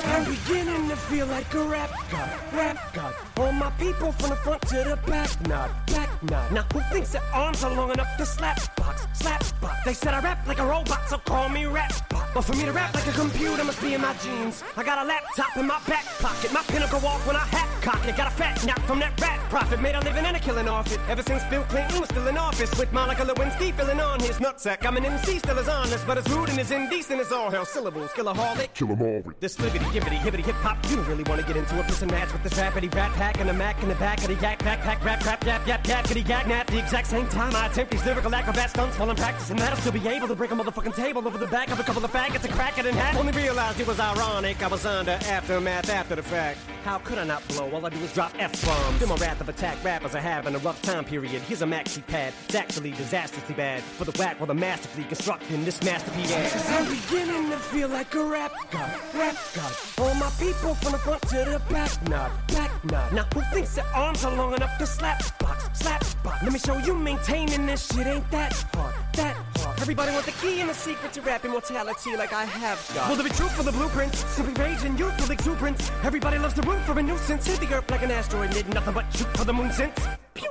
[0.06, 3.14] I'm beginning to feel like a rap god, rap god.
[3.38, 6.52] All my people from the front to the back, nod, back nod.
[6.52, 9.84] Now who thinks their arms are long enough to slap box, slap box?
[9.84, 12.28] They said I rap like a robot, so call me rap bot.
[12.34, 14.62] But for me to rap like a computer must be in my genes.
[14.76, 18.06] I got a laptop in my back pocket, my pinnacle walk when I hat cock.
[18.06, 19.80] You got a fat knock from that rat profit.
[19.80, 21.00] Made a living and a killing off it.
[21.08, 22.70] Ever since Bill Clinton was still in office.
[22.78, 24.86] With Monica Lewinsky filling on his nutsack.
[24.86, 26.06] I'm an MC, still as honest.
[26.06, 27.64] But as rude and as indecent as all hell.
[27.64, 28.72] Syllables, killaholic.
[28.74, 30.78] Kill 'em all with This libbity, gibbity, hibbity, hip hop.
[30.88, 33.12] You don't really want to get into a piss and match with this rapidy rat
[33.12, 35.86] pack and a mac in the back of the yak backpack rap rap yap yap
[35.86, 36.68] yap kitty yak nap.
[36.68, 39.76] The exact same time I attempt these lyrical acrobat stunts while I'm practicing that, I'll
[39.76, 42.12] still be able to break a motherfucking table over the back of a couple of
[42.12, 43.16] faggots and crack it in half.
[43.16, 44.62] Only realized it was ironic.
[44.62, 46.58] I was under aftermath after the fact.
[46.84, 47.70] How could I not blow?
[47.70, 48.98] All I do is drop F bombs.
[48.98, 51.40] Feel my wrath of attack rappers are having a rough time period.
[51.42, 52.34] Here's a maxi pad.
[52.46, 56.32] It's actually disastrously bad for the whack while the masterfully constructing this masterpiece.
[56.70, 59.72] I'm beginning to feel like a rap god, rap god.
[59.98, 63.12] All my people from the front to the back, nod, back nod.
[63.12, 66.42] Now who thinks their arms are long enough to slap box, slap box?
[66.42, 69.80] Let me show you maintaining this shit ain't that hard, that hard.
[69.80, 73.08] Everybody want the key and the secret to rap immortality like I have got.
[73.08, 74.18] Will there be truth for the blueprints?
[74.34, 75.90] Simply rage and youthful exuberance.
[76.02, 77.46] Everybody loves the root for a nuisance.
[77.46, 79.98] Hit the earth like an asteroid, did nothing but shoot for the moon since.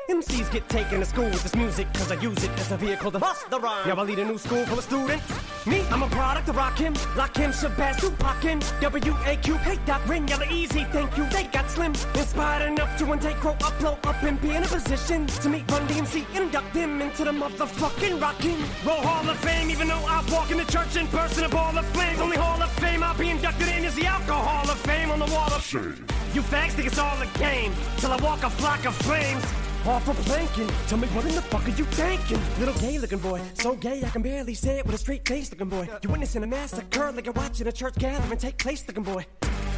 [0.10, 3.12] MCs get taken to school with this music cause I use it as a vehicle
[3.12, 3.88] to bust the rhyme.
[3.88, 5.26] Yeah, I lead a new school full of students.
[5.66, 10.08] Me, I'm a product of Rock Him, Lock Him, Shabazz, Tupac Him, W-A-Q, hey Doc,
[10.08, 11.94] Ring, yellow easy, thank you, they got slim.
[12.16, 15.50] Inspired enough to one take, grow up, blow up and be in a position to
[15.50, 20.06] meet Run DMC, induct them into the motherfucking rockin' Roll Hall of Fame, even though
[20.08, 22.20] I walk in the church in person, a ball of flames.
[22.20, 25.28] Only Hall of Fame I'll be inducted in is the Alcohol of Fame on the
[25.28, 26.11] wall of shame.
[26.34, 29.44] You fags think it's all a game till I walk a flock of flames.
[29.88, 30.70] Off for planking.
[30.88, 32.40] Tell me what in the fuck are you thinking?
[32.60, 35.50] Little gay looking boy, so gay I can barely say it with a straight face
[35.50, 35.90] looking boy.
[36.04, 39.26] You witnessing a massacre like you're watching a church gathering take place looking boy.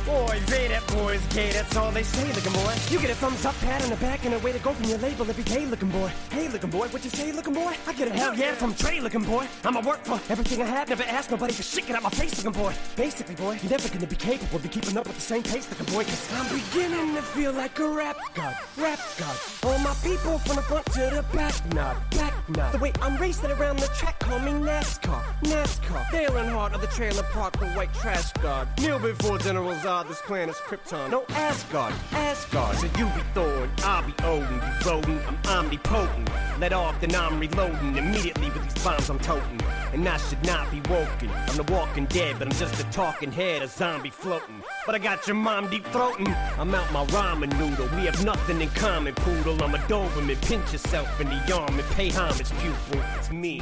[0.05, 2.73] Boys, they that boys gay, that's all they say looking boy.
[2.89, 4.89] You get a thumbs up, pat on the back, and a way to go from
[4.89, 6.11] your label every day looking boy.
[6.29, 7.73] Hey looking boy, what you say looking boy?
[7.87, 9.47] I get a hell yeah from Trey looking boy.
[9.63, 12.43] I'ma work for everything I have, never ask nobody for shit, get out my face
[12.43, 12.73] looking boy.
[12.97, 15.93] Basically boy, you're never gonna be capable of keeping up with the same pace looking
[15.95, 19.37] boy, cause I'm beginning to feel like a rap god, rap god.
[19.63, 22.71] All my people from the front to the back, nod, back nod.
[22.71, 26.12] The way I'm racing around the track, call me NASCAR, NASCAR.
[26.12, 28.67] Dale Earnhardt of the trailer park, the white trash god.
[28.79, 31.12] Kneel before General Zod, this planet's Krypton.
[31.12, 32.77] No Asgard, Asgard.
[32.77, 34.53] So you be Thor, and I'll be Odin.
[34.53, 36.29] You rodent, I'm omnipotent.
[36.60, 39.60] Let off, then I'm reloading immediately with these bombs I'm toting.
[39.93, 41.29] And I should not be woken.
[41.29, 44.63] I'm the walking dead, but I'm just a talking head, a zombie floating.
[44.88, 46.27] But I got your mom deep throating.
[46.58, 47.88] I'm out my ramen noodle.
[47.95, 49.63] We have nothing in common, poodle.
[49.63, 50.41] I'm a Doberman.
[50.47, 53.01] Pinch yourself in the arm and pay homage, pupil.
[53.19, 53.62] It's me.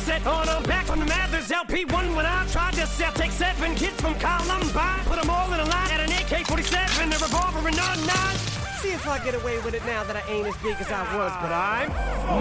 [0.09, 0.45] I on.
[0.47, 3.11] No, back from the Mathers LP1 when I tried to sell.
[3.13, 7.13] Take seven kids from Columbine, put them all in a line at an AK 47,
[7.13, 8.50] a revolver, and a nine.
[8.81, 11.03] See if I get away with it now that I ain't as big as I
[11.15, 11.91] was, but I'm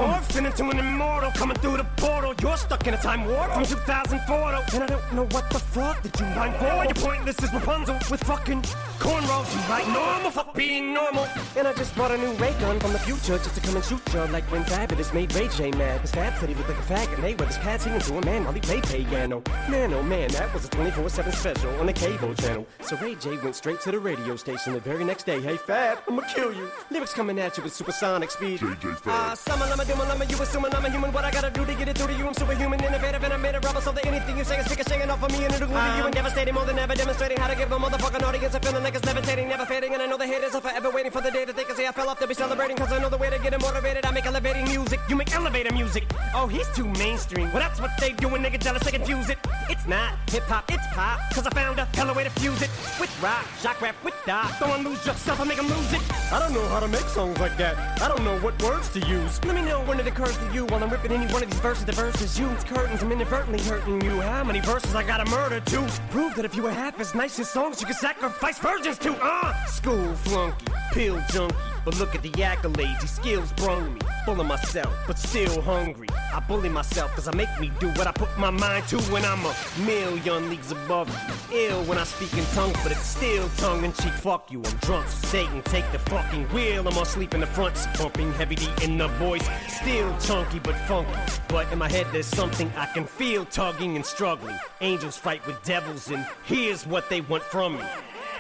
[0.00, 2.34] morphing into an immortal coming through the portal.
[2.40, 5.58] You're stuck in a time warp from 2004, though, and I don't know what the
[5.58, 6.64] fuck did you mind for.
[6.64, 8.62] You're pointless as Rapunzel with fucking
[8.98, 9.52] cornrows.
[9.52, 11.28] You like normal, fuck being normal.
[11.58, 13.84] And I just bought a new ray gun from the future just to come and
[13.84, 16.00] shoot you like when Fabulous made Ray J mad.
[16.00, 18.24] His Fab said he looked like a faggot, and they his pad singing to a
[18.24, 19.42] man while he played piano.
[19.68, 22.66] Man, oh man, that was a 24-7 special on the cable channel.
[22.80, 25.40] So Ray J went straight to the radio station the very next day.
[25.42, 26.70] Hey Fab, I'ma kill you.
[26.90, 28.60] Lyrics coming at you with supersonic speed.
[28.60, 29.14] JJ Fab.
[29.14, 31.12] Ah, summer, I'm a doom, I'm a you assuming I'm a human.
[31.12, 32.26] What I gotta do to get it through to you?
[32.26, 35.10] I'm superhuman, innovative, and I made a rubber so that anything you say is ricocheting
[35.10, 37.48] off of me and it'll glue to you and devastating more than ever, demonstrating how
[37.48, 39.94] to give a motherfucking audience a feeling like it's levitating, never fading.
[39.94, 41.86] And I know the haters are forever waiting for the day that they can say
[41.86, 42.18] I fell off.
[42.18, 44.04] They'll be celebrating because I know the way to get them motivated.
[44.06, 46.04] I make elevating music, you make elevator music.
[46.34, 47.50] Oh, he's too mainstream.
[47.52, 49.38] Well, that's what they do when they get jealous, they confuse it.
[49.68, 51.20] It's not hip hop, it's pop.
[51.34, 54.52] Cause I found a hella way to fuse it with rock, shock rap, with dot.
[54.60, 56.19] Don't lose yourself, I make them lose it.
[56.32, 58.00] I don't know how to make songs like that.
[58.00, 59.42] I don't know what words to use.
[59.44, 61.60] Let me know when it occurs to you while I'm ripping any one of these
[61.60, 61.84] verses.
[61.84, 64.20] The verses you, curtains, I'm inadvertently hurting you.
[64.20, 67.38] How many verses I gotta murder to prove that if you were half as nice
[67.38, 69.16] as songs, you could sacrifice virgins to?
[69.20, 71.69] Uh, school flunky, pill junkie.
[71.84, 74.00] But look at the accolades, these skills brung me.
[74.26, 76.08] Full of myself, but still hungry.
[76.32, 79.24] I bully myself cause I make me do what I put my mind to when
[79.24, 79.54] I'm a
[79.86, 81.08] million leagues above.
[81.52, 84.12] Ill when I speak in tongues, but it's still tongue in cheek.
[84.12, 86.86] Fuck you, I'm drunk, so Satan, take the fucking wheel.
[86.86, 89.48] I'm asleep in the front, seat, bumping heavy D in the voice.
[89.68, 91.10] Still chunky but funky.
[91.48, 94.58] But in my head, there's something I can feel tugging and struggling.
[94.82, 97.84] Angels fight with devils, and here's what they want from me.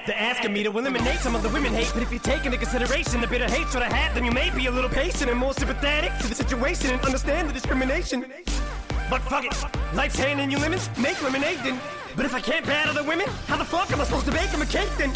[0.06, 2.56] They're asking me to eliminate some of the women hate, but if you take into
[2.56, 5.52] consideration the bitter hatred I had, then you may be a little patient and more
[5.52, 8.24] sympathetic to the situation and understand the discrimination.
[9.10, 9.54] But fuck it,
[9.94, 11.78] life's handing you lemons, make lemonade then.
[12.16, 14.50] But if I can't battle the women, how the fuck am I supposed to bake
[14.50, 15.12] them a cake then?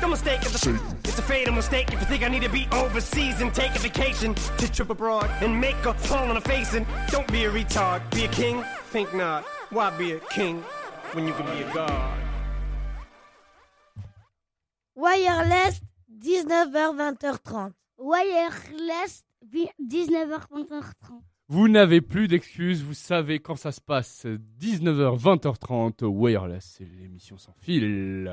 [0.00, 2.66] No mistake, it's a, it's a fatal mistake if you think I need to be
[2.72, 6.74] overseas and take a vacation to trip abroad and make a fall on a face
[6.74, 8.08] and don't be a retard.
[8.10, 8.64] Be a king?
[8.86, 9.44] Think not.
[9.70, 10.62] Why be a king
[11.12, 12.33] when you can be a god?
[14.96, 15.80] Wireless,
[16.22, 17.70] 19h, 20h30.
[17.98, 21.20] Wireless, 19h, 20h30.
[21.48, 24.24] Vous n'avez plus d'excuses, vous savez quand ça se passe.
[24.60, 28.32] 19h, 20h30, Wireless, c'est l'émission sans fil.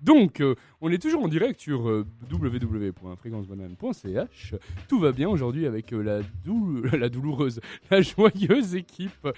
[0.00, 4.54] Donc, euh, on est toujours en direct sur euh, www.fréquencebanane.ch.
[4.88, 9.32] Tout va bien aujourd'hui avec euh, la, dou- la douloureuse, la joyeuse équipe de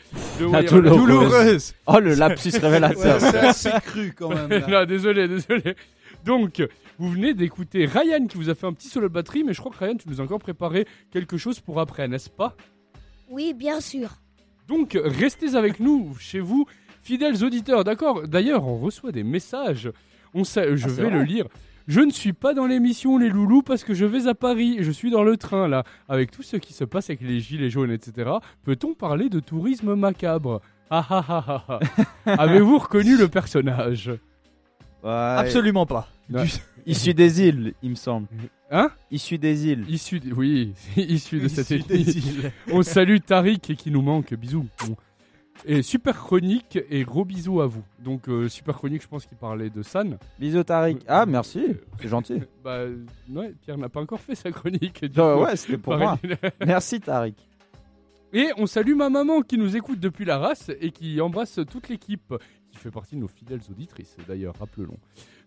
[0.45, 0.71] La Wireless.
[0.73, 1.07] douloureuse.
[1.07, 1.75] Douloureuse.
[1.87, 3.23] Oh, le lapsus révélateur.
[3.23, 4.49] Ouais, c'est assez cru quand même.
[4.51, 4.67] là.
[4.81, 5.77] non, désolé, désolé.
[6.25, 6.63] Donc,
[6.99, 9.61] vous venez d'écouter Ryan qui vous a fait un petit solo de batterie, mais je
[9.61, 12.57] crois que Ryan, tu nous as encore préparé quelque chose pour après, n'est-ce pas?
[13.31, 14.11] Oui, bien sûr.
[14.67, 16.67] Donc, restez avec nous, chez vous,
[17.03, 19.91] fidèles auditeurs, d'accord D'ailleurs, on reçoit des messages.
[20.35, 21.47] On sait, je Ah, vais le lire.
[21.87, 24.77] Je ne suis pas dans l'émission Les Loulous parce que je vais à Paris.
[24.81, 25.85] Je suis dans le train là.
[26.07, 28.31] Avec tout ce qui se passe avec les gilets jaunes, etc.
[28.63, 30.61] Peut-on parler de tourisme macabre?
[30.91, 31.81] Ah ah ah ah ah.
[32.43, 34.11] Avez-vous reconnu le personnage?
[35.05, 36.09] Absolument pas.
[36.31, 36.45] Ouais.
[36.87, 38.27] Issu des îles, il me semble.
[38.71, 39.85] Hein Issu des îles.
[39.89, 42.53] Issu, de- oui, issu de cette îles.
[42.73, 44.33] On salue Tariq qui nous manque.
[44.35, 44.67] Bisous.
[44.87, 44.97] Bon.
[45.65, 47.83] Et super chronique et gros bisous à vous.
[47.99, 50.17] Donc euh, super chronique, je pense qu'il parlait de San.
[50.39, 50.99] Bisous Tariq.
[51.09, 51.75] Ah, merci.
[52.01, 52.41] C'est gentil.
[52.65, 52.97] Bah euh,
[53.31, 55.05] ouais, Pierre n'a pas encore fait sa chronique.
[55.05, 55.45] du Euh, coup.
[55.45, 56.19] ouais, c'était pour moi.
[56.65, 57.35] Merci Tariq.
[58.33, 61.89] Et on salue ma maman qui nous écoute depuis la race et qui embrasse toute
[61.89, 62.35] l'équipe,
[62.71, 64.99] qui fait partie de nos fidèles auditrices d'ailleurs, rappelons.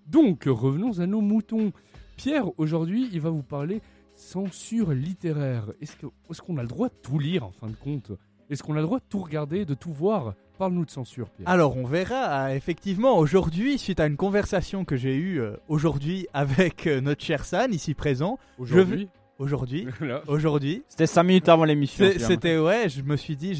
[0.08, 1.72] Donc revenons à nos moutons.
[2.18, 3.82] Pierre, aujourd'hui, il va vous parler
[4.16, 5.72] censure littéraire.
[5.82, 8.12] Est-ce que- est-ce qu'on a le droit de tout lire en fin de compte?
[8.50, 10.34] Est-ce qu'on a le droit de tout regarder, de tout voir?
[10.58, 11.48] Parle-nous de censure, Pierre.
[11.50, 12.18] Alors, on verra.
[12.26, 17.24] ah, Effectivement, aujourd'hui, suite à une conversation que j'ai eue euh, aujourd'hui avec euh, notre
[17.24, 19.08] cher San, ici présent, aujourd'hui,
[19.42, 19.88] aujourd'hui,
[20.28, 22.06] aujourd'hui, C'était 5 minutes avant l'émission.
[22.18, 23.54] c'était ouais, je me suis dit,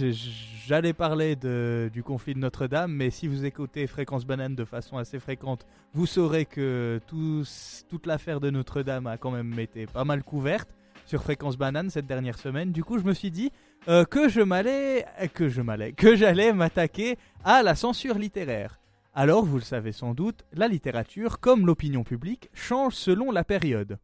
[0.66, 4.98] j'allais parler de, du conflit de Notre-Dame, mais si vous écoutez Fréquence Banane de façon
[4.98, 7.44] assez fréquente, vous saurez que tout-
[7.90, 10.70] toute l'affaire de Notre-Dame a quand même été pas mal couverte
[11.06, 12.72] sur Fréquence Banane cette dernière semaine.
[12.72, 13.52] Du coup, je me suis dit
[13.88, 18.78] euh, que je m'allais, que je m'allais, que j'allais m'attaquer à la censure littéraire.
[19.14, 23.98] Alors, vous le savez sans doute, la littérature, comme l'opinion publique, change selon la période.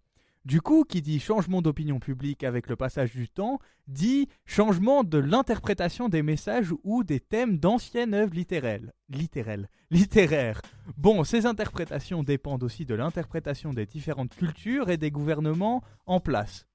[0.48, 5.18] Du coup, qui dit changement d'opinion publique avec le passage du temps, dit changement de
[5.18, 8.90] l'interprétation des messages ou des thèmes d'anciennes œuvres littéraires.
[9.10, 9.68] Littéraires.
[9.92, 10.62] Littéraires.
[10.96, 16.66] Bon, ces interprétations dépendent aussi de l'interprétation des différentes cultures et des gouvernements en place.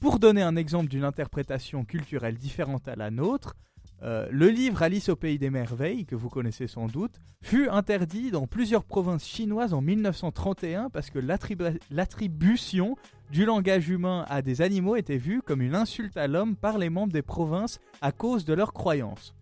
[0.00, 3.56] Pour donner un exemple d'une interprétation culturelle différente à la nôtre,
[4.02, 8.30] euh, le livre Alice au pays des merveilles, que vous connaissez sans doute, fut interdit
[8.30, 12.96] dans plusieurs provinces chinoises en 1931 parce que l'attribu- l'attribution
[13.32, 16.90] du langage humain à des animaux était vue comme une insulte à l'homme par les
[16.90, 19.34] membres des provinces à cause de leurs croyances.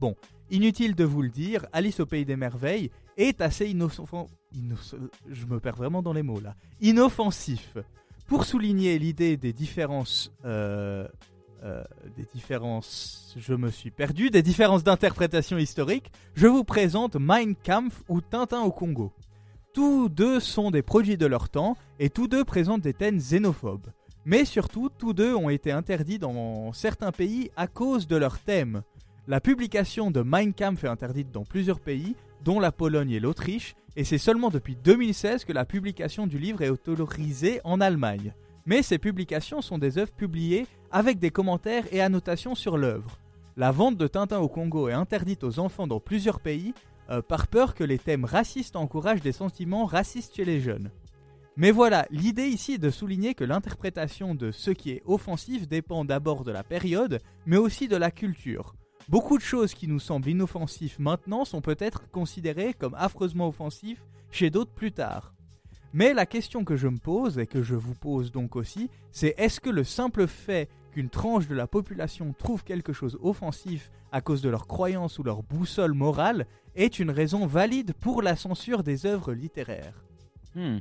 [0.00, 0.16] Bon,
[0.50, 4.06] inutile de vous le dire, Alice au pays des merveilles est assez innocent.
[4.54, 4.96] innoc-
[5.30, 6.54] je me perds vraiment dans les mots là.
[6.80, 7.76] Inoffensif.
[8.26, 11.06] Pour souligner l'idée des différences euh,
[11.64, 11.82] euh,
[12.16, 18.02] des différences, je me suis perdu, des différences d'interprétation historique, je vous présente Mein Kampf
[18.08, 19.12] ou Tintin au Congo.
[19.72, 23.86] Tous deux sont des produits de leur temps et tous deux présentent des thèmes xénophobes.
[24.24, 28.82] Mais surtout, tous deux ont été interdits dans certains pays à cause de leur thème.
[29.28, 33.76] La publication de Mein Kampf est interdite dans plusieurs pays, dont la Pologne et l'Autriche,
[33.94, 38.34] et c'est seulement depuis 2016 que la publication du livre est autorisée en Allemagne.
[38.66, 43.18] Mais ces publications sont des œuvres publiées avec des commentaires et annotations sur l'œuvre.
[43.56, 46.74] La vente de Tintin au Congo est interdite aux enfants dans plusieurs pays
[47.10, 50.90] euh, par peur que les thèmes racistes encouragent des sentiments racistes chez les jeunes.
[51.56, 56.04] Mais voilà, l'idée ici est de souligner que l'interprétation de ce qui est offensif dépend
[56.04, 58.74] d'abord de la période, mais aussi de la culture.
[59.08, 64.48] Beaucoup de choses qui nous semblent inoffensives maintenant sont peut-être considérées comme affreusement offensives chez
[64.48, 65.34] d'autres plus tard.
[65.92, 69.34] Mais la question que je me pose, et que je vous pose donc aussi, c'est
[69.36, 74.20] est-ce que le simple fait qu'une tranche de la population trouve quelque chose offensif à
[74.20, 78.82] cause de leur croyance ou leur boussole morale est une raison valide pour la censure
[78.82, 80.04] des œuvres littéraires
[80.54, 80.78] Hmm.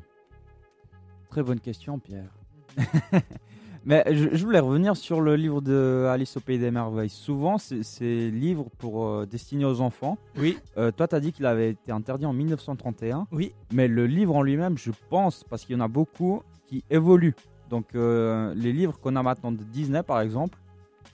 [1.30, 2.34] Très bonne question, Pierre.
[3.86, 7.10] Mais je, je voulais revenir sur le livre de Alice au Pays des Merveilles.
[7.10, 10.18] Souvent, c'est- ces livres pour euh, destinés aux enfants.
[10.38, 10.60] Oui.
[10.78, 13.28] Euh, toi, tu as dit qu'il avait été interdit en 1931.
[13.32, 13.54] Oui.
[13.74, 17.34] Mais le livre en lui-même, je pense, parce qu'il y en a beaucoup qui évoluent.
[17.72, 20.60] Donc, euh, les livres qu'on a maintenant de Disney, par exemple,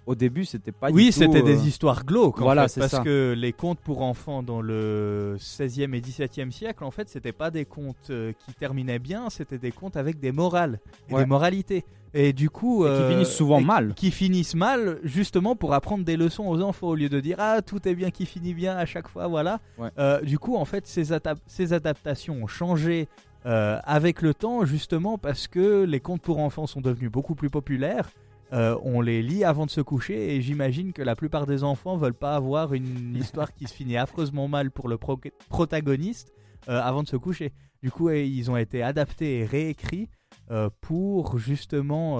[0.07, 2.39] au début, c'était pas Oui, du tout, c'était euh, des histoires glauques.
[2.39, 3.03] en voilà, fait, c'est parce ça.
[3.03, 7.51] que les contes pour enfants dans le 16e et 17e siècle, en fait, c'était pas
[7.51, 10.79] des contes euh, qui terminaient bien, c'était des contes avec des morales
[11.09, 11.21] et Ouais.
[11.21, 11.85] des moralités.
[12.13, 13.93] Et du coup, Et qui euh, finissent souvent mal.
[13.95, 17.61] Qui finissent mal, justement pour apprendre des leçons aux enfants au lieu de dire ah
[17.61, 19.59] tout est bien qui finit bien à chaque fois, voilà.
[19.77, 19.89] Ouais.
[19.99, 23.09] Euh, du coup, en fait, ces, adap- ces adaptations ont changé
[23.45, 27.49] euh, avec le temps, justement parce que les contes pour enfants sont devenus beaucoup plus
[27.49, 28.09] populaires.
[28.53, 31.97] Euh, on les lit avant de se coucher et j'imagine que la plupart des enfants
[31.97, 35.19] veulent pas avoir une histoire qui se finit affreusement mal pour le pro-
[35.49, 36.31] protagoniste
[36.69, 37.51] euh, avant de se coucher.
[37.83, 40.09] Du coup, ils ont été adaptés et réécrits
[40.81, 42.19] pour justement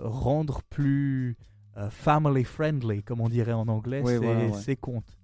[0.00, 1.36] rendre plus
[1.90, 4.52] family friendly, comme on dirait en anglais, Oui, ces, voilà, ouais.
[4.52, 5.17] ces contes.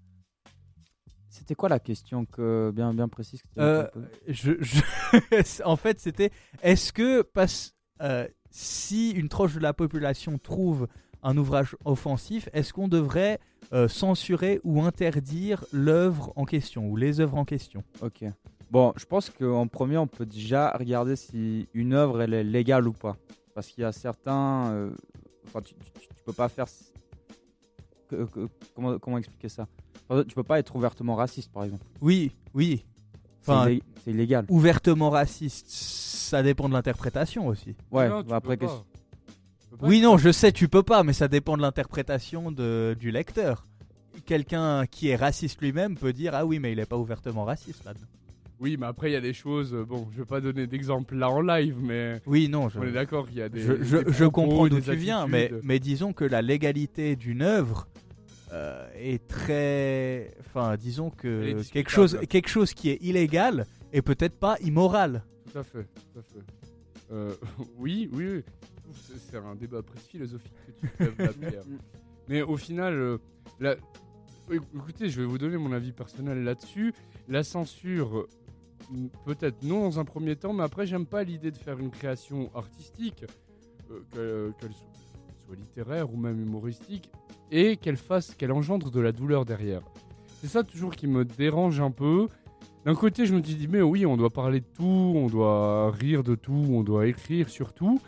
[1.44, 3.86] C'était quoi la question que, bien, bien précise que Euh,
[4.26, 6.30] je, je- en fait, c'était
[6.62, 10.88] est-ce que parce, euh, si une tranche de la population trouve
[11.22, 13.40] un ouvrage offensif, est-ce qu'on devrait
[13.74, 17.84] euh, censurer ou interdire l'œuvre en question ou les œuvres en question?
[18.00, 18.24] Ok.
[18.70, 22.88] Bon, je pense qu'en premier, on peut déjà regarder si une œuvre elle est légale
[22.88, 23.18] ou pas.
[23.54, 24.88] Parce qu'il y a certains.
[25.46, 26.64] Enfin, tu, tu, tu peux pas faire.
[26.64, 26.90] s-
[28.08, 29.68] que- que- comment, comment expliquer ça?
[30.28, 31.84] Tu peux pas être ouvertement raciste, par exemple.
[32.00, 32.84] Oui, oui.
[33.40, 34.46] C'est Enfin, c'est illégal.
[34.48, 37.74] ouvertement raciste, ça dépend de l'interprétation aussi.
[37.90, 38.72] Ouais, Non, tu bah après, qu'est-ce-
[39.82, 43.66] Oui, non, je sais, tu peux pas, mais ça dépend de l'interprétation de- du lecteur.
[44.24, 47.84] Quelqu'un qui est raciste lui-même peut dire ah oui, mais il est pas ouvertement raciste
[47.84, 48.06] là-dedans.
[48.60, 49.74] Oui, mais après, il y a des choses.
[49.88, 52.92] Bon, je vais pas donner d'exemple là en live, mais Oui, non, je, on est
[52.92, 53.60] d'accord qu'il y a des.
[53.60, 57.16] je, je- des je propos, comprends d'où tu viens, mais, mais disons que la légalité
[57.16, 57.88] d'une œuvre
[58.54, 60.34] euh, est très.
[60.40, 65.24] Enfin, disons que quelque chose, quelque chose qui est illégal est peut-être pas immoral.
[65.52, 66.44] Tout à fait, tout à fait.
[67.12, 67.34] Euh,
[67.78, 68.42] oui, oui, oui.
[68.94, 70.52] C'est- un débat presque philosophique
[70.98, 71.64] que tu lèves.
[72.28, 73.18] Mais au final, euh,
[73.58, 73.74] la-
[74.50, 76.94] écoutez, je vais vous donner mon avis personnel là-dessus.
[77.28, 78.28] La censure,
[79.26, 82.50] peut-être non dans un premier temps, mais après, j'aime pas l'idée de faire une création
[82.54, 83.24] artistique,
[83.90, 87.10] euh, que- qu'elle soit littéraire ou même humoristique,
[87.54, 89.80] et qu'elle fasse, qu'elle engendre de la douleur derrière.
[90.40, 92.26] C'est ça toujours qui me dérange un peu.
[92.84, 96.24] D'un côté, je me dis, mais oui, on doit parler de tout, on doit rire
[96.24, 98.00] de tout, on doit écrire sur tout.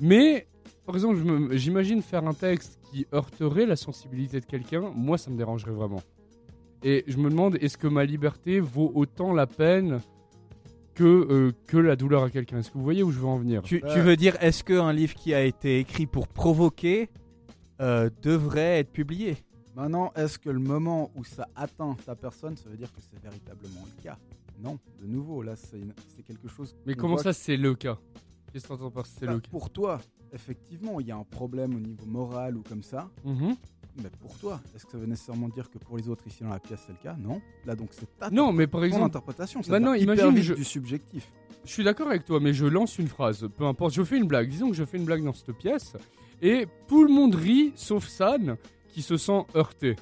[0.00, 0.48] Mais,
[0.84, 1.20] par exemple,
[1.52, 4.90] j'imagine faire un texte qui heurterait la sensibilité de quelqu'un.
[4.94, 6.02] Moi, ça me dérangerait vraiment.
[6.82, 10.00] Et je me demande, est-ce que ma liberté vaut autant la peine
[10.94, 12.58] que, euh, que la douleur à quelqu'un?
[12.58, 13.62] Est-ce que vous voyez où je veux en venir?
[13.62, 17.08] Tu, tu veux dire, est-ce qu'un livre qui a été écrit pour provoquer
[17.80, 19.36] euh, devrait être publié
[19.76, 23.20] Maintenant, est-ce que le moment où ça atteint ta personne, ça veut dire que c'est
[23.22, 24.18] véritablement le cas?
[24.62, 26.74] Non, de nouveau, là, c'est une- c'est quelque chose.
[26.86, 27.96] Mais qu'on comment voit ça, c'est le cas?
[28.52, 29.48] Qu'est-ce que t'entends par c'est Bah, le cas?
[29.50, 30.00] Pour toi,
[30.32, 33.08] effectivement, il y a un problème au niveau moral ou comme ça.
[33.24, 33.56] Mhm.
[34.02, 36.50] Mais pour toi, est-ce que ça veut nécessairement dire que pour les autres ici dans
[36.50, 37.16] la pièce c'est le cas?
[37.18, 37.40] Non.
[37.64, 39.62] Là donc c'est ta Non, mais par ton exemple, interprétation.
[39.62, 41.32] Ça Maintenant, hyper imagine, vite je- du subjectif.
[41.64, 43.48] Je suis d'accord avec toi, mais je lance une phrase.
[43.56, 44.48] Peu importe, je fais une blague.
[44.48, 45.94] Disons que je fais une blague dans cette pièce.
[46.42, 48.56] Et tout le monde rit, sauf San,
[48.88, 49.96] qui se sent heurté.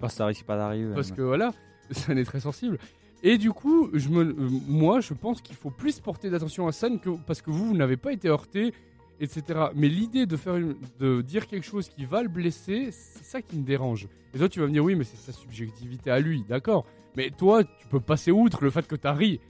[0.00, 0.94] Bah, ça risque pas d'arriver.
[0.94, 1.52] Parce mais- que voilà,
[1.90, 2.78] San est très sensible.
[3.22, 4.34] Et du coup, je me, euh,
[4.68, 7.76] moi, je pense qu'il faut plus porter d'attention à San que, parce que vous, vous
[7.76, 8.74] n'avez pas été heurté,
[9.18, 9.68] etc.
[9.74, 13.40] Mais l'idée de, faire une- de dire quelque chose qui va le blesser, c'est ça
[13.40, 14.08] qui me dérange.
[14.34, 16.84] Et toi, tu vas me dire, oui, mais c'est sa subjectivité à lui, d'accord.
[17.16, 19.40] Mais toi, tu peux passer outre le fait que t'as ri.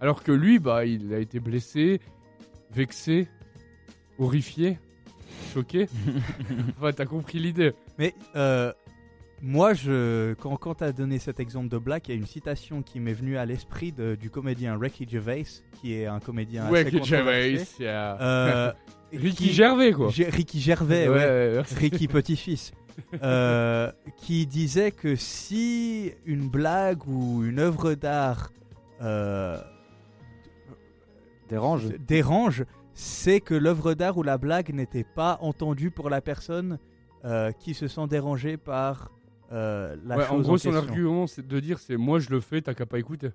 [0.00, 2.00] Alors que lui, bah, il a été blessé,
[2.72, 3.28] vexé,
[4.18, 4.78] horrifié,
[5.54, 5.88] choqué?
[6.78, 7.72] enfin, t'as compris l'idée.
[7.98, 8.72] Mais euh,
[9.42, 12.26] moi, je, quand, quand tu as donné cet exemple de blague, il y a une
[12.26, 15.44] citation qui m'est venue à l'esprit de- du comédien Ricky Gervais,
[15.80, 17.82] qui est un comédien Ouais, assez Ricky Gervais, controversé.
[17.82, 18.18] yeah.
[18.20, 18.72] Euh,
[19.12, 20.08] Ricky qui- Gervais, quoi.
[20.10, 21.24] Ricky Gervais, Ouais, ouais.
[21.24, 21.74] ouais, merci.
[21.74, 22.72] Ricky Petit-Fils.
[23.22, 28.52] Euh, qui disait que si une blague ou une œuvre d'art
[29.00, 29.56] euh,
[31.48, 31.88] Dérange.
[32.06, 32.64] dérange,
[32.94, 36.78] c'est que l'œuvre d'art ou la blague n'était pas entendue pour la personne
[37.24, 39.10] euh, qui se sent dérangée par
[39.52, 40.88] euh, la Ouais, chose en gros, son question.
[40.88, 43.30] argument, c'est de dire c'est moi je le fais, t'as qu'à pas écouter.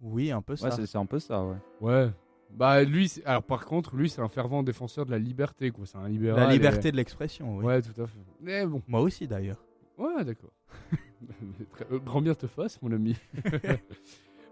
[0.00, 0.68] Oui, un peu ça.
[0.76, 1.56] Ouais, c'est un peu ça, ouais.
[1.80, 2.10] Ouais.
[2.50, 5.84] Bah lui, alors par contre, lui c'est un fervent défenseur de la liberté, quoi.
[5.86, 6.40] C'est un libéral.
[6.44, 7.64] la et- liberté de l'expression, oui.
[7.64, 8.18] Ouais, tout à fait.
[8.40, 9.62] Mais bon, Moi aussi d'ailleurs.
[9.98, 10.52] ouais, d'accord.
[11.90, 13.16] Euh, grand bien te fasse, mon ami.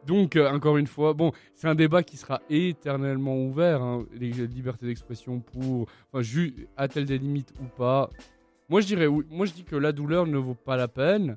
[0.07, 3.82] Donc, euh, encore une fois, bon, c'est un débat qui sera éternellement ouvert.
[3.82, 5.86] hein, les libertés d'expression pour.
[6.12, 6.46] Enfin,
[6.76, 8.11] a-t-elle des limites ou pas?
[8.68, 9.24] Moi, je dirais oui.
[9.30, 11.36] Moi, je dis que la douleur ne vaut pas la peine.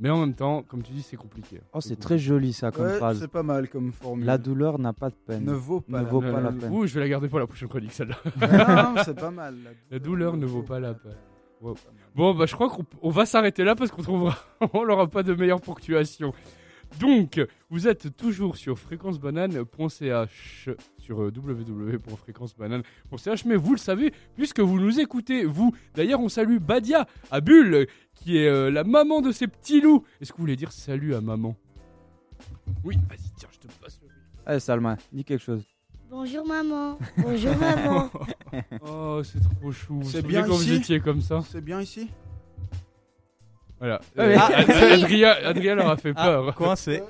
[0.00, 1.60] Mais en même temps, comme tu dis, c'est compliqué.
[1.72, 3.20] Oh, c'est très joli ça comme Ouais, phrase.
[3.20, 4.26] c'est pas mal comme formule.
[4.26, 5.44] La douleur n'a pas de peine.
[5.44, 5.98] ne vaut pas.
[6.00, 6.32] Ne la vaut peine.
[6.32, 6.72] pas la peine.
[6.72, 8.16] Ouh, je vais la garder pour la prochaine chronique, celle-là.
[8.94, 9.54] Non, c'est pas mal.
[9.92, 11.14] La douleur ne vaut pas la peine.
[11.60, 11.76] Wow.
[12.16, 14.36] Bon, bah, je crois qu'on on va s'arrêter là parce qu'on trouvera,
[14.74, 16.32] on n'aura pas de meilleure ponctuation.
[17.00, 17.40] Donc,
[17.70, 20.68] vous êtes toujours sur fréquencebanane.ch,
[20.98, 25.74] sur euh, www.fréquencebanane.ch, mais vous le savez, puisque vous nous écoutez, vous.
[25.94, 30.04] D'ailleurs, on salue Badia à Bulle, qui est euh, la maman de ces petits loups.
[30.20, 31.56] Est-ce que vous voulez dire salut à maman?
[32.84, 34.08] Oui, vas-y, tiens, je te passe le
[34.46, 35.62] Allez, Salma, dis quelque chose.
[36.10, 36.98] Bonjour maman.
[37.18, 38.10] Bonjour maman.
[38.86, 40.00] Oh, c'est trop chou.
[40.04, 41.42] C'est Vous bien quand vous ici étiez comme ça.
[41.50, 42.08] C'est bien ici?
[43.84, 44.00] Voilà.
[44.16, 44.70] Ah, Euh, Ad-
[45.02, 46.48] Adrien, Adrien leur a fait peur.
[46.48, 47.02] Ah, coincé.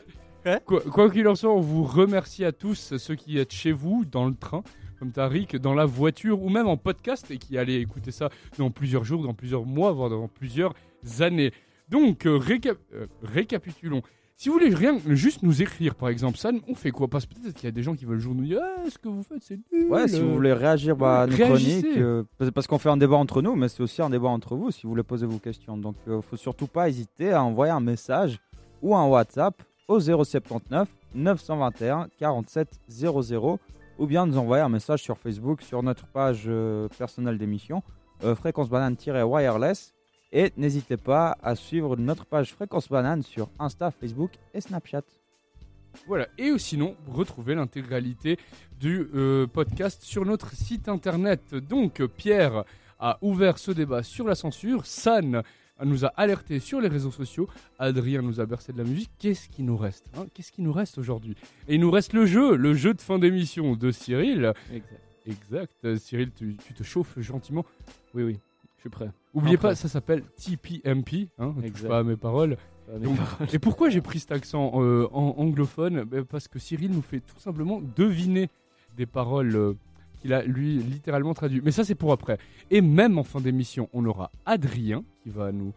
[0.67, 4.05] Quoi quoi qu'il en soit, on vous remercie à tous ceux qui êtes chez vous,
[4.05, 4.63] dans le train,
[4.99, 8.71] comme Tariq, dans la voiture ou même en podcast et qui allaient écouter ça dans
[8.71, 10.75] plusieurs jours, dans plusieurs mois, voire dans plusieurs
[11.21, 11.53] années.
[11.89, 14.03] Donc, euh, récap- euh, récapitulons.
[14.45, 17.09] Si vous voulez rien, juste nous écrire par exemple, ça, on fait quoi?
[17.09, 18.99] Parce que peut-être qu'il y a des gens qui veulent toujours nous dire Ah, ce
[18.99, 19.87] que vous faites, c'est nul.
[19.89, 23.17] Ouais, si vous voulez réagir bah, à nos chroniques, euh, parce- qu'on fait un débat
[23.17, 25.79] entre nous, mais c'est aussi un débat entre vous si vous voulez poser vos questions.
[25.79, 28.39] Donc, il faut surtout pas hésiter à envoyer un message
[28.83, 29.55] ou un WhatsApp
[29.89, 33.59] au 079 921 47 00
[33.99, 37.83] ou bien nous envoyer un message sur Facebook sur notre page euh, personnelle d'émission
[38.25, 39.94] euh, fréquence banane-wireless
[40.35, 45.05] et n'hésitez pas à suivre notre page fréquence banane sur Insta, Facebook et Snapchat.
[46.09, 48.37] Voilà, et sinon, retrouvez l'intégralité
[48.81, 51.55] du euh, podcast sur notre site internet.
[51.55, 52.65] Donc, Pierre
[52.99, 55.43] a ouvert ce débat sur la censure, San
[55.83, 59.11] nous a alerté sur les réseaux sociaux, Adrien nous a bercé de la musique.
[59.19, 60.27] Qu'est-ce qui nous reste hein?
[60.35, 61.37] Qu'est-ce qui nous reste aujourd'hui?
[61.69, 64.53] Et il nous reste le jeu, le jeu de fin d'émission de Cyril.
[64.73, 65.01] Exact.
[65.27, 67.65] Exact, Cyril, tu, tu te chauffes gentiment?
[68.15, 68.39] Oui, oui,
[68.77, 69.11] je suis prêt.
[69.35, 69.69] Oubliez Après.
[69.69, 72.57] pas, ça s'appelle TPMP, hein, touche pas à mes paroles.
[73.01, 73.19] Donc,
[73.53, 76.05] et pourquoi j'ai pris cet accent euh, en anglophone?
[76.05, 78.51] Ben, Parce que Cyril nous fait tout simplement deviner
[78.97, 79.75] des paroles euh,
[80.21, 81.65] qu'il a lui littéralement traduites.
[81.65, 82.39] Mais ça c'est pour après.
[82.71, 85.73] Et même en fin d'émission, on aura Adrien qui va nous...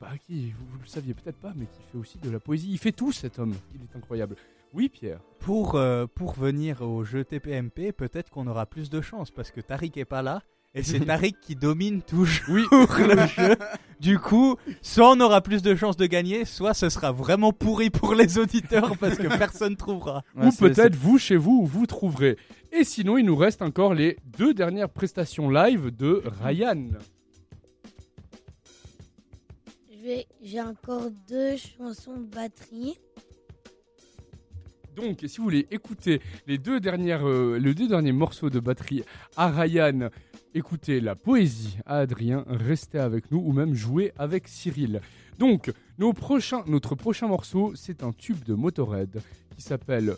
[0.00, 2.68] Bah, qui, vous, vous le saviez peut-être pas, mais qui fait aussi de la poésie.
[2.70, 3.54] Il fait tout cet homme.
[3.74, 4.36] Il est incroyable.
[4.72, 5.20] Oui Pierre.
[5.40, 9.60] Pour, euh, pour venir au jeu TPMP, peut-être qu'on aura plus de chance parce que
[9.60, 10.42] Tariq est pas là.
[10.76, 12.64] Et c'est Tariq qui domine toujours Oui.
[12.98, 13.56] le jeu.
[14.00, 17.90] Du coup, soit on aura plus de chances de gagner, soit ce sera vraiment pourri
[17.90, 20.24] pour les auditeurs parce que personne trouvera.
[20.34, 22.36] Ouais, Ou peut-être vous chez vous, vous trouverez.
[22.72, 26.88] Et sinon, il nous reste encore les deux dernières prestations live de Ryan.
[30.42, 32.98] J'ai encore deux chansons de batterie.
[34.96, 39.02] Donc, si vous voulez écouter les deux, dernières, euh, les deux derniers morceaux de batterie
[39.36, 40.10] à Ryan,
[40.54, 45.00] écoutez la poésie à Adrien, restez avec nous ou même jouez avec Cyril.
[45.38, 49.20] Donc, nos prochains, notre prochain morceau, c'est un tube de Motorhead
[49.56, 50.14] qui s'appelle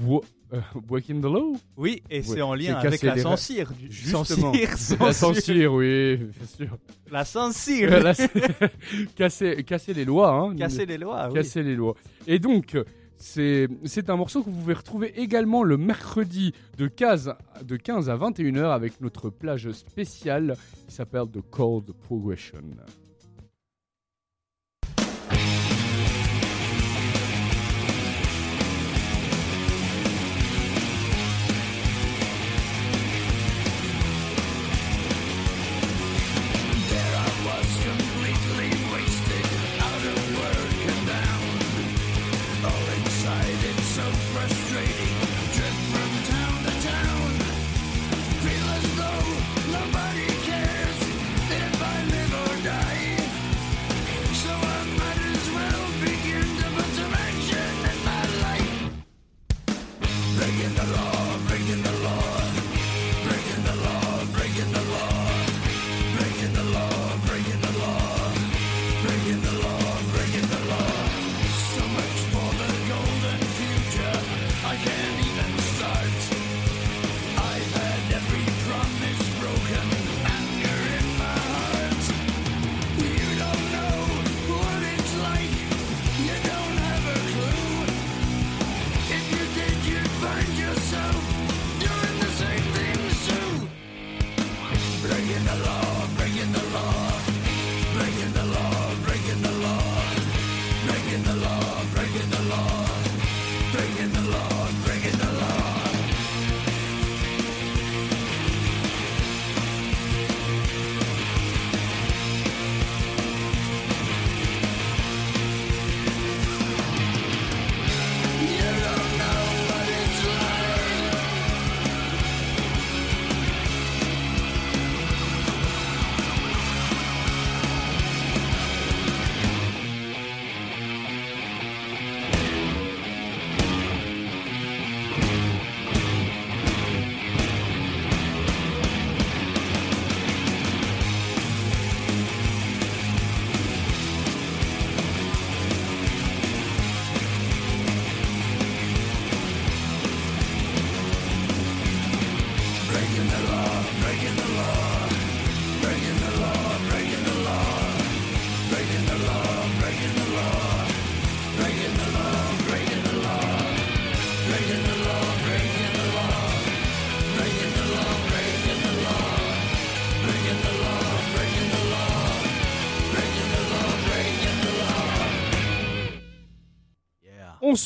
[0.00, 0.24] Bo-
[0.54, 1.56] euh, Breaking the Law.
[1.76, 3.72] Oui, et Ouais, c'est en lien avec la censure.
[3.72, 4.52] du- Justement.
[4.52, 5.72] Censure, La censure.
[5.74, 6.78] oui, bien sûr.
[7.10, 7.90] La censure.
[9.16, 10.32] Casser, casser les lois.
[10.32, 10.54] Hein.
[10.56, 11.34] Casser les lois, oui.
[11.34, 11.94] casser les lois.
[12.26, 12.76] Et donc,
[13.18, 18.16] c'est un morceau que vous pouvez retrouver également le mercredi de 15, de 15 à
[18.16, 20.56] 21h avec notre plage spéciale
[20.86, 22.62] qui s'appelle The Cold Progression.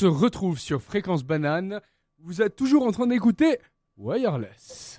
[0.01, 1.82] Se retrouve sur Fréquence Banane.
[2.20, 3.59] Vous êtes toujours en train d'écouter
[3.98, 4.98] Wireless.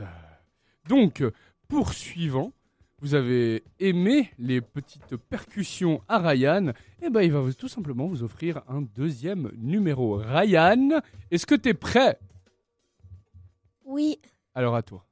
[0.87, 1.23] Donc,
[1.67, 2.53] poursuivant,
[2.99, 6.73] vous avez aimé les petites percussions à Ryan.
[7.01, 10.17] Et ben, il va vous- tout simplement vous offrir un deuxième numéro.
[10.17, 12.19] Ryan, est-ce que t'es prêt?
[13.83, 14.19] Oui.
[14.53, 15.03] Alors à toi.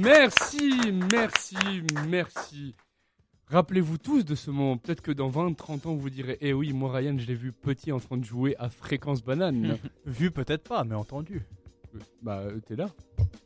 [0.00, 1.56] Merci, merci,
[2.06, 2.74] merci.
[3.46, 4.76] Rappelez-vous tous de ce moment.
[4.76, 7.90] Peut-être que dans 20-30 ans, vous direz Eh oui, moi, Ryan, je l'ai vu petit
[7.90, 9.78] en train de jouer à fréquence banane.
[10.06, 11.42] Vu peut-être pas, mais entendu.
[12.22, 12.88] Bah, euh, t'es là.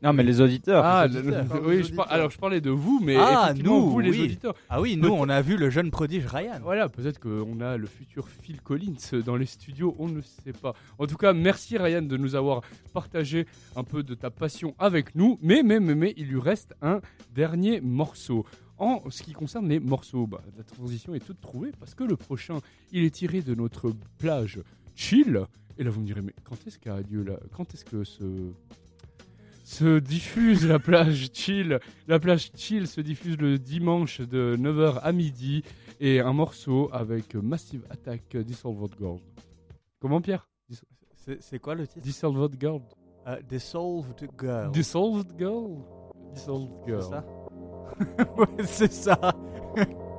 [0.02, 0.84] Non, mais les auditeurs.
[0.84, 1.62] Ah, les le- auditeurs.
[1.62, 4.22] le- oui, je par- alors je parlais de vous, mais Ah, nous, vous, les oui.
[4.24, 4.54] auditeurs.
[4.68, 6.58] Ah oui, nous, on a vu le jeune prodige Ryan.
[6.62, 10.74] Voilà, peut-être qu'on a le futur Phil Collins dans les studios, on ne sait pas.
[10.98, 12.62] En tout cas, merci Ryan de nous avoir
[12.92, 15.38] partagé un peu de ta passion avec nous.
[15.42, 17.00] Mais, mais, mais, mais, il lui reste un
[17.34, 18.44] dernier morceau.
[18.78, 22.16] En ce qui concerne les morceaux, bah, la transition est toute trouvée parce que le
[22.16, 22.58] prochain,
[22.90, 24.58] il est tiré de notre plage
[24.96, 25.42] chill.
[25.78, 28.52] Et là, vous me direz, mais quand est-ce qu'a lieu là Quand est-ce que ce
[29.64, 31.78] se diffuse la plage chill?
[32.08, 35.62] La plage chill se diffuse le dimanche de 9h à midi
[36.00, 39.20] et un morceau avec Massive Attack Dissolved Gold.
[40.00, 40.48] Comment Pierre?
[41.14, 42.00] C'est c'est quoi le titre?
[42.00, 42.82] Dissolved Gold.
[43.28, 44.70] Euh, Dissolved Girl.
[44.72, 45.82] Dissolved Gold
[46.34, 47.02] Dissolved C'est Girl.
[47.02, 47.24] ça?
[48.36, 49.18] Ouais, c'est ça.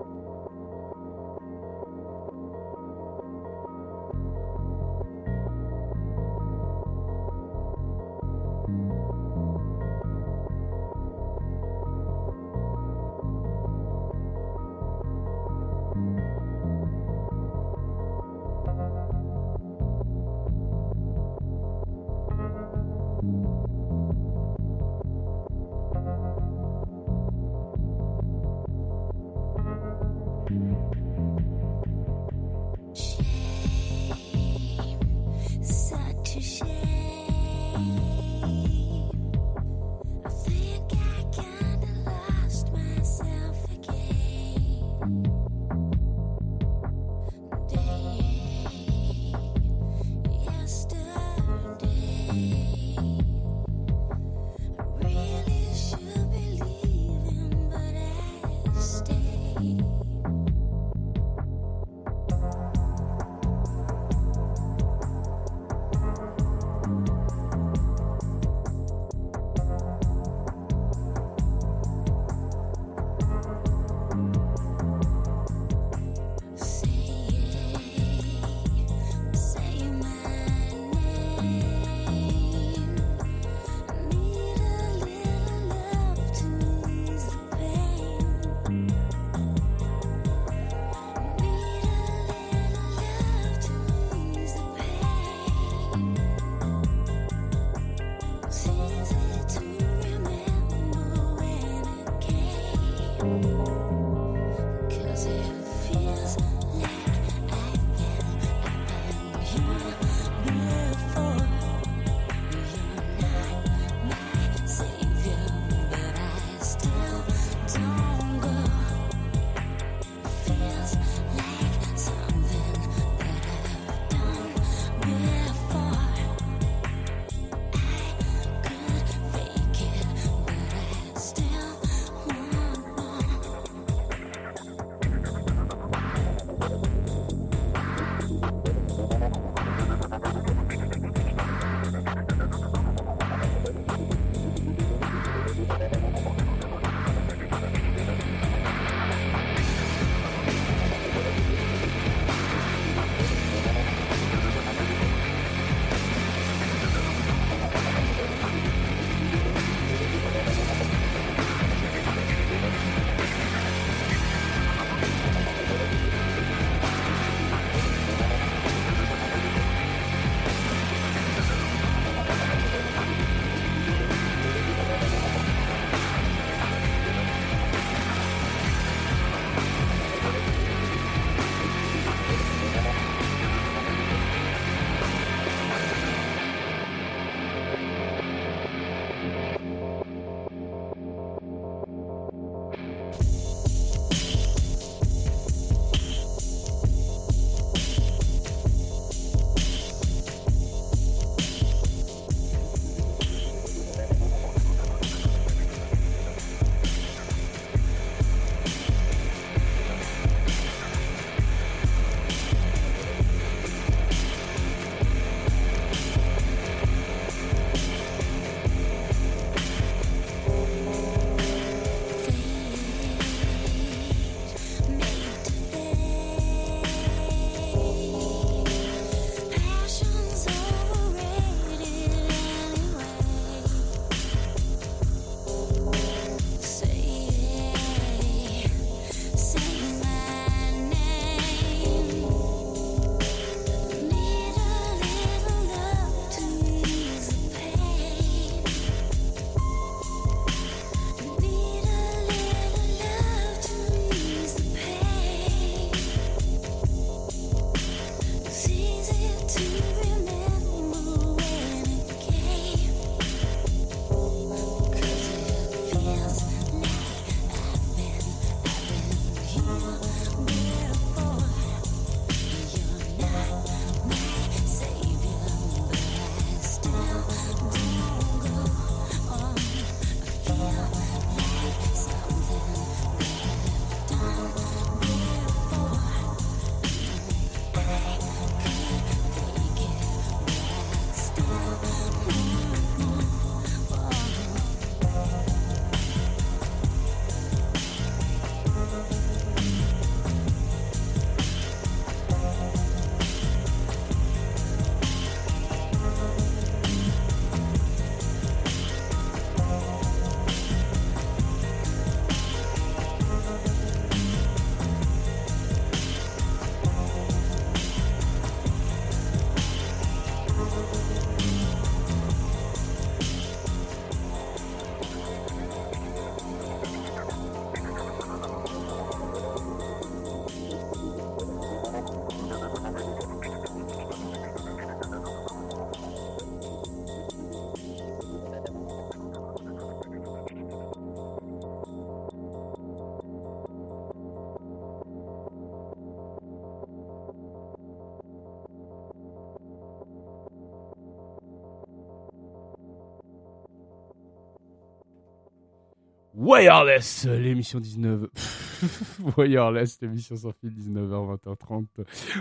[356.44, 358.28] Wireless, l'émission 19.
[358.34, 361.86] Pff, Wireless, l'émission sans fil, 19h, 20h30.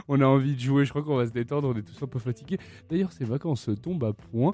[0.08, 2.08] On a envie de jouer, je crois qu'on va se détendre, on est tous un
[2.08, 2.58] peu fatigués.
[2.90, 4.50] D'ailleurs, ces vacances tombent à point.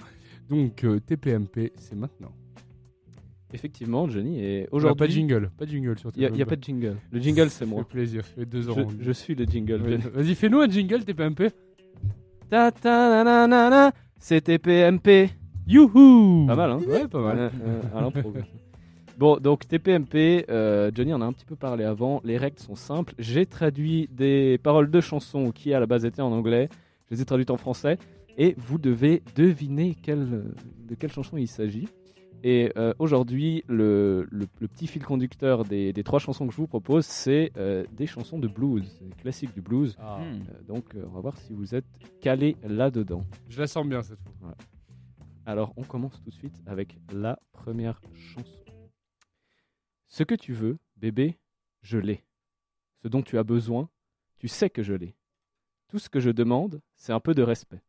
[0.50, 2.32] Donc, euh, TPMP, c'est maintenant.
[3.54, 4.44] Effectivement, Johnny.
[4.44, 4.98] Et Aujourd'hui.
[4.98, 6.96] Pas de jingle, pas de jingle sur Il n'y a, pas de jingle.
[7.10, 7.78] Le jingle, c'est Ça moi.
[7.84, 8.74] fait plaisir, ça fait deux ans.
[8.76, 9.80] Je, je suis le jingle.
[9.80, 9.96] Ouais.
[9.96, 11.50] Vas-y, fais-nous un jingle TPMP.
[12.50, 15.30] Ta ta na na na na, C'était PMP.
[15.66, 17.38] Youhou Pas mal, hein Ouais, pas mal.
[17.38, 18.34] Euh, euh, à l'impro.
[19.18, 22.20] Bon, donc TPMP, euh, Johnny en a un petit peu parlé avant.
[22.22, 23.14] Les règles sont simples.
[23.18, 26.68] J'ai traduit des paroles de chansons qui à la base étaient en anglais.
[27.10, 27.98] Je les ai traduites en français.
[28.36, 30.44] Et vous devez deviner quelle,
[30.86, 31.88] de quelle chanson il s'agit.
[32.44, 36.58] Et euh, aujourd'hui, le, le- le petit fil conducteur des, des trois chansons que je
[36.58, 39.96] vous propose, c'est euh, des chansons de blues, des classiques du blues.
[39.98, 40.20] Ah.
[40.20, 40.38] Euh,
[40.68, 41.86] donc, euh, on va voir si vous êtes
[42.20, 43.24] calé là-dedans.
[43.48, 44.54] Je la sens bien cette fois.
[45.44, 48.52] Alors, on commence tout de suite avec la première chanson.
[50.08, 51.38] Ce que tu veux, bébé,
[51.82, 52.24] je l'ai.
[53.02, 53.88] Ce dont tu as besoin,
[54.38, 55.14] tu sais que je l'ai.
[55.88, 57.82] Tout ce que je demande, c'est un peu de respect.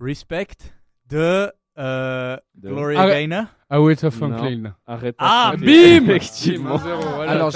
[0.00, 0.46] Respect
[1.08, 3.44] de, euh, De- Gloria Ah, Gaynor?
[3.68, 4.12] Ah ouais, ça Non.
[4.12, 4.76] Franklin.
[4.86, 6.76] Arrête Ah, Bim Effectivement.
[6.76, 7.50] Voilà, Alors,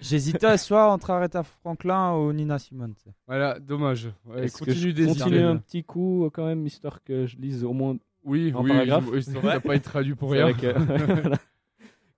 [0.00, 2.94] j'hésitais soit entre Aretha Franklin ou Nina Simone.
[3.26, 4.08] Voilà, dommage.
[4.24, 7.36] Ouais, Est-ce que continue je continue un petit coup euh, quand même, histoire que je
[7.36, 9.04] lise au moins Oui, un oui, paragraphe?
[9.12, 10.52] je- histoire que ça n'a pas été traduit pour rien.
[10.52, 10.74] que-.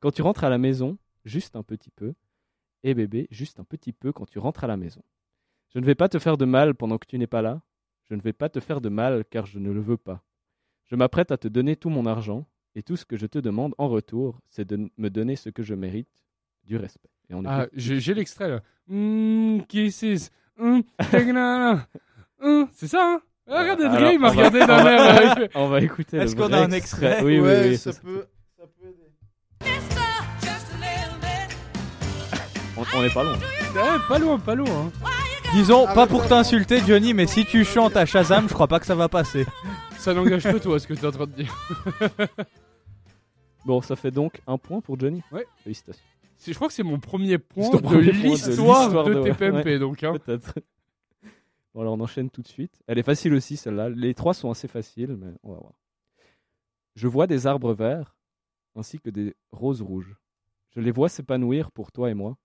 [0.01, 0.97] Quand tu rentres à la maison,
[1.28, 2.14] juste un petit peu.
[2.84, 5.02] Et bébé, juste un petit peu quand tu rentres à la maison.
[5.74, 7.60] Je ne vais pas te faire de mal pendant que tu n'es pas là.
[8.08, 10.22] Je ne vais pas te faire de mal car je ne le veux pas.
[10.86, 13.74] Je m'apprête à te donner tout mon argent et tout ce que je te demande
[13.78, 16.08] en retour, c'est de me donner ce que je mérite,
[16.64, 17.10] du respect.
[17.28, 18.62] Et on Ah, j'ai l'extrait là.
[18.86, 20.30] Mmh, kisses.
[20.56, 20.80] Mmh.
[22.40, 23.20] Mmh, c'est ça, hein?
[23.48, 24.92] Alors, gay, il m'a regardé d'un on va-
[25.42, 25.48] air.
[25.56, 27.18] On va écouter Est-ce qu'on a un extrait?
[27.24, 27.76] Oui, oui, ouais, oui.
[27.76, 28.26] ça, ça- peut,
[28.56, 30.07] ça peut aider.
[32.78, 33.34] On, on est pas loin.
[33.34, 34.70] Ouais, pas loin, pas loin.
[34.86, 34.90] hein.
[35.54, 38.68] Disons, Ah, pas mais pour t'insulter, Johnny, mais si tu chantes à Shazam, je crois
[38.68, 39.46] pas que ça va passer.
[39.98, 41.54] Ça n'engage que toi, ce que tu es en train de dire.
[43.66, 45.22] Bon, ça fait donc un point pour Johnny.
[45.32, 45.46] Ouais.
[45.64, 46.04] Félicitations.
[46.38, 48.82] C'est- Je crois que c'est mon premier point C'est ton de premier point de l'histoire
[48.84, 49.30] l'histoire de, de- ouais.
[49.32, 49.64] TPMP.
[49.66, 49.78] Ouais.
[49.78, 50.12] Donc, hein.
[50.24, 50.54] Peut-être.
[51.74, 52.72] Bon, alors on enchaîne tout de suite.
[52.86, 53.90] Elle est facile aussi, celle-là.
[53.90, 55.72] Les trois sont assez faciles, mais on va voir.
[56.96, 58.16] Je vois des arbres verts
[58.74, 60.16] ainsi que des roses rouges.
[60.74, 62.36] Je les vois s'épanouir pour toi et moi.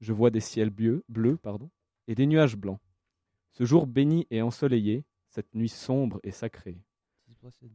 [0.00, 1.70] Je vois des ciels bleus, bleus pardon,
[2.06, 2.80] et des nuages blancs.
[3.52, 6.80] Ce jour béni et ensoleillé, cette nuit sombre et sacrée.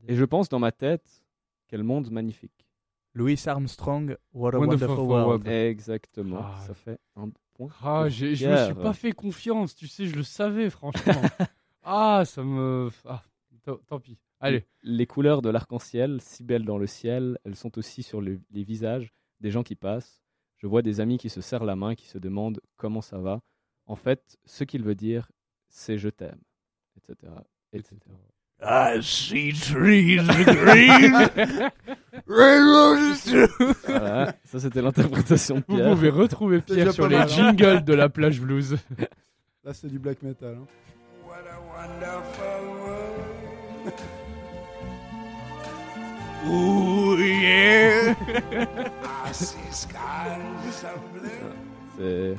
[0.07, 1.23] Et je pense dans ma tête,
[1.67, 2.67] quel monde magnifique.
[3.13, 5.27] Louis Armstrong, What a Wonderful Wonderful World.
[5.27, 5.47] World.
[5.47, 6.39] Exactement.
[6.41, 6.59] Ah.
[6.65, 7.69] Ça fait un point.
[7.81, 11.13] Ah, je me suis pas fait confiance, tu sais, je le savais, franchement.
[11.83, 12.89] ah, ça me.
[13.05, 13.21] Ah,
[13.63, 14.17] tant, tant pis.
[14.39, 14.65] Allez.
[14.81, 18.63] Les couleurs de l'arc-en-ciel, si belles dans le ciel, elles sont aussi sur le- les
[18.63, 20.22] visages des gens qui passent.
[20.63, 23.41] Je vois des amis qui se serrent la main, qui se demandent comment ça va.
[23.85, 25.29] En fait, ce qu'il veut dire,
[25.67, 26.39] c'est je t'aime,
[26.95, 27.33] etc.
[27.73, 27.97] etc.
[28.61, 31.29] I see trees green.
[33.85, 37.27] Voilà, ça c'était l'interprétation de Vous pouvez retrouver Pierre sur les mal, hein.
[37.27, 38.77] jingles de la plage blues.
[39.65, 40.55] Là, c'est du black metal.
[40.61, 40.65] hein.
[41.27, 43.93] What a wonderful world.
[46.45, 48.15] Ooh yeah.
[49.25, 51.29] I see skies of blue.
[51.97, 52.35] C'est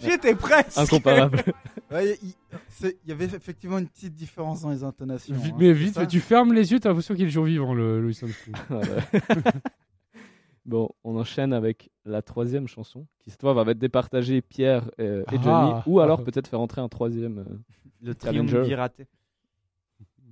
[0.00, 0.78] J'étais presque.
[0.78, 1.42] incomparable.
[1.92, 5.34] Il y avait effectivement une petite différence dans les intonations.
[5.36, 8.00] Vi- hein, mais vite, tu fermes les yeux, t'as l'impression qu'il est toujours vivant, le
[8.00, 8.18] Louis
[10.64, 15.22] bon, on enchaîne avec la troisième chanson, qui cette fois va être départagée Pierre euh,
[15.32, 15.82] et Johnny, Ah.
[15.86, 17.38] ou alors peut-être faire entrer un troisième.
[17.38, 17.44] euh,
[18.02, 18.46] Le Challenger.
[18.54, 19.06] triumviraté.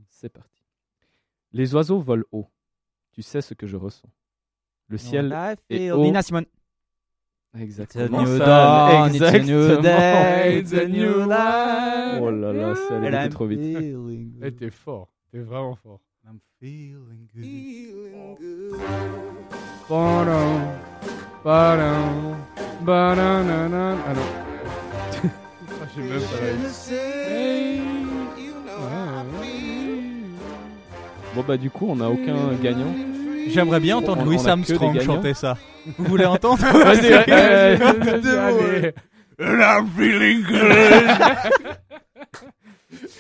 [0.09, 0.54] C'est parti.
[1.55, 2.49] Les oiseaux volent haut.
[3.13, 4.09] Tu sais ce que je ressens.
[4.89, 5.35] Le ciel.
[5.71, 6.03] Est haut.
[6.03, 6.47] Nina Simone.
[7.57, 8.23] Exactement.
[8.23, 9.83] It's a new ça, dawn, it's a new exactement.
[9.83, 12.21] day, It's a new life.
[12.21, 13.61] Oh là là, ça allait beaucoup trop vite.
[13.61, 14.57] feeling Eh, good.
[14.59, 16.01] t'es fort, t'es vraiment fort.
[16.27, 17.45] I'm feeling good.
[17.45, 18.81] Feeling good.
[21.45, 22.37] Badam,
[22.85, 23.97] badanana.
[24.05, 24.23] Ah non.
[25.81, 26.27] Ah, même pas
[31.35, 32.95] Bon bah du coup, on n'a aucun gagnant.
[33.49, 35.15] J'aimerais bien entendre On- Louis on a que des Armstrong gagnants.
[35.15, 35.57] chanter ça.
[35.99, 38.93] Vous voulez entendre Vas-y, Ouais, allez.
[39.41, 40.73] And I'm feeling good.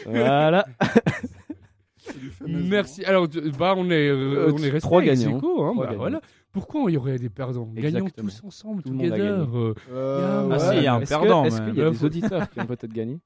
[0.07, 0.65] Voilà.
[2.47, 3.05] Merci.
[3.05, 5.37] Alors, tu- bah, on est, euh, Euh, on est resté trois gagnants.
[5.37, 5.99] hein, Trois bah, gagnants.
[5.99, 6.21] voilà.
[6.53, 7.69] Pourquoi il y aurait des perdants?
[7.75, 8.29] Gagnons Exactement.
[8.29, 9.39] tous ensemble, Tout le monde a together.
[9.39, 9.57] gagné.
[9.57, 11.83] euh, Euh, Ah, si, il y a un Est-ce que- perdant, Est-ce mais- qu'il y
[11.83, 13.19] a des faut- auditeurs qui ont peut-être gagné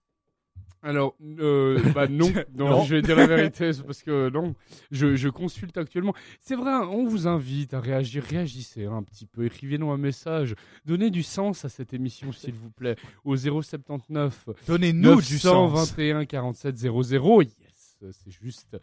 [0.82, 2.84] Alors, euh, bah non, non, Non.
[2.84, 4.54] je vais dire la vérité, parce que non,
[4.90, 6.14] je, je consulte actuellement.
[6.40, 9.96] C'est vrai, hein, on vous invite à réagir, réagissez hein, un petit peu, écrivez-nous un
[9.98, 10.54] message,
[10.84, 15.72] donnez du sens à cette émission, s'il vous plaît, au 079 Donnez-nous du sens.
[15.72, 17.42] 921 47 00.
[17.42, 18.76] Yes, c'est juste.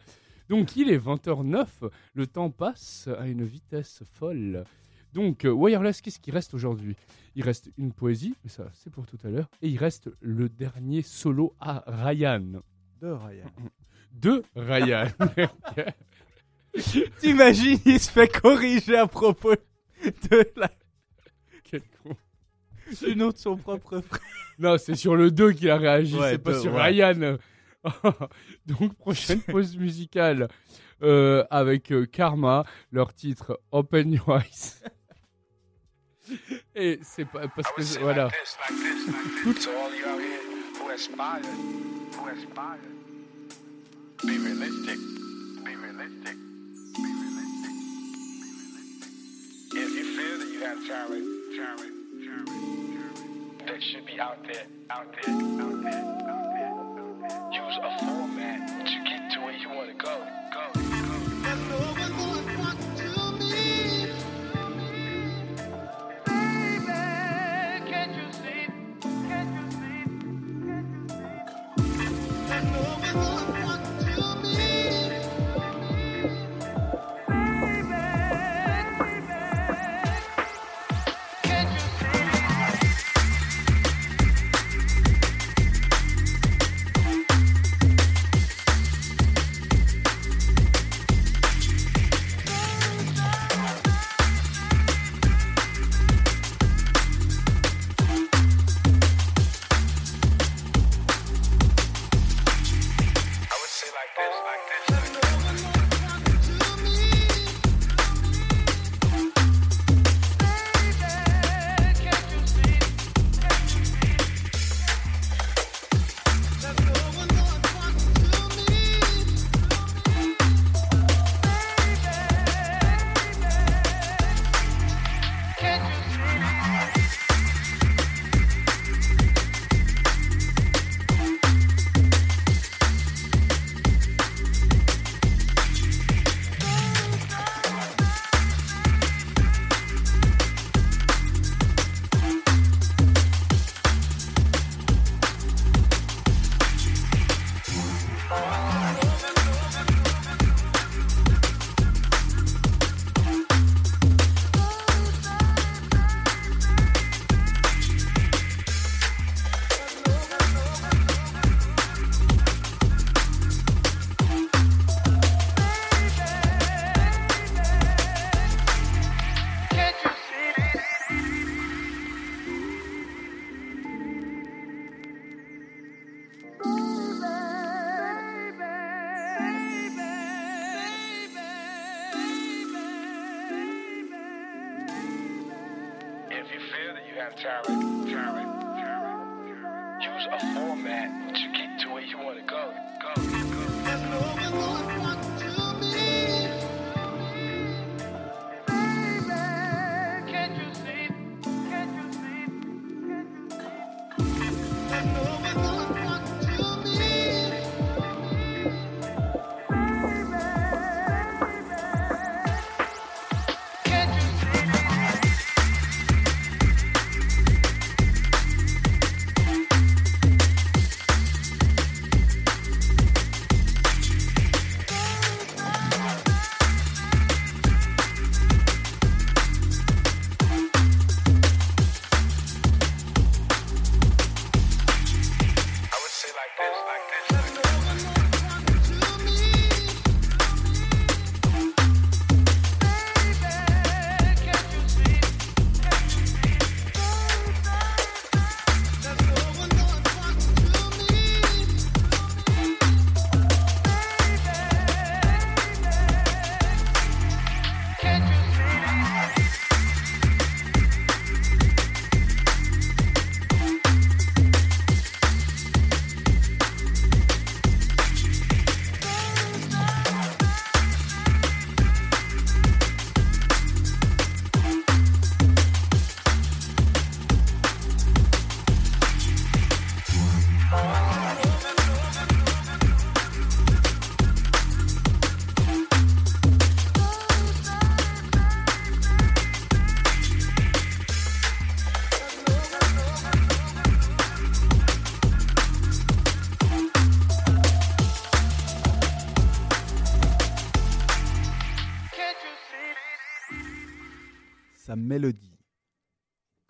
[0.48, 1.66] Donc, il est 20h09,
[2.14, 4.64] le temps passe à une vitesse folle.
[5.16, 6.94] Donc, euh, Wireless, qu'est-ce qui reste aujourd'hui?
[7.36, 9.48] Il reste une poésie, mais ça, c'est pour tout à l'heure.
[9.62, 12.60] Et il reste le dernier solo à Ryan.
[13.00, 13.50] De Ryan.
[14.12, 15.06] De Ryan.
[17.18, 19.54] T'imagines, il se fait corriger à propos
[20.04, 20.70] de la...
[21.64, 22.14] Quel con.
[23.16, 24.20] nom de son propre frère.
[24.58, 26.88] non, c'est sur le 2 qu'il a réagi, Ouais, c'est pas sur ouais.
[26.90, 27.38] Ryan.
[28.66, 30.48] Donc, prochaine pause musicale
[31.02, 34.82] euh, avec euh, Karma, leur titre Open Your Eyes.
[36.74, 38.28] Et c'est pas parce que voilà.
[38.28, 40.40] To all you out here
[40.78, 42.78] who aspire, who aspire,
[44.24, 44.98] be realistic,
[45.64, 46.36] be realistic,
[46.94, 47.72] be realistic, be realistic.
[49.72, 52.48] If you feel that you have talent, talent, talent,
[52.96, 57.52] talent, that should be out there, out there, out there, out there, out there.
[57.52, 60.85] Use a format to get to where you want to go, go.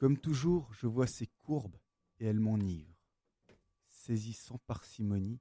[0.06, 1.80] Comme toujours, je vois ses courbes
[2.20, 2.94] et elle m'enivre.
[3.88, 5.40] Saisie sans parcimonie,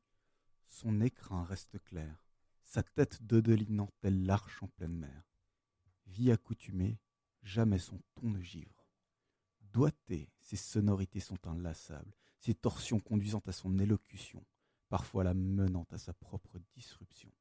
[0.69, 2.25] son écrin reste clair,
[2.63, 5.29] sa tête dodelinante tel l'arche en pleine mer.
[6.07, 6.97] Vie accoutumée,
[7.43, 8.87] jamais son ton ne givre.
[9.71, 14.43] Doigté, ses sonorités sont inlassables, ses torsions conduisant à son élocution,
[14.89, 17.31] parfois la menant à sa propre disruption.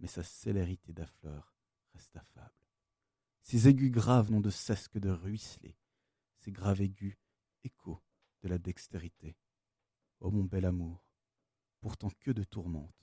[0.00, 1.54] Mais sa célérité d'affleur
[1.94, 2.66] reste affable.
[3.40, 5.76] Ses aigus graves n'ont de cesse que de ruisseler,
[6.40, 7.16] ses graves aigus
[7.64, 8.02] écho
[8.42, 9.36] de la dextérité.
[10.20, 11.06] Ô mon bel amour,
[11.80, 12.94] pourtant que de tourmente.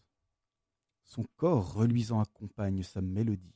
[1.03, 3.55] Son corps reluisant accompagne sa mélodie,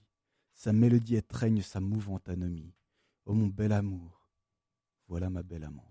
[0.53, 2.75] sa mélodie étreigne sa mouvante anomie.
[3.25, 4.29] Ô mon bel amour,
[5.07, 5.90] voilà ma belle amante.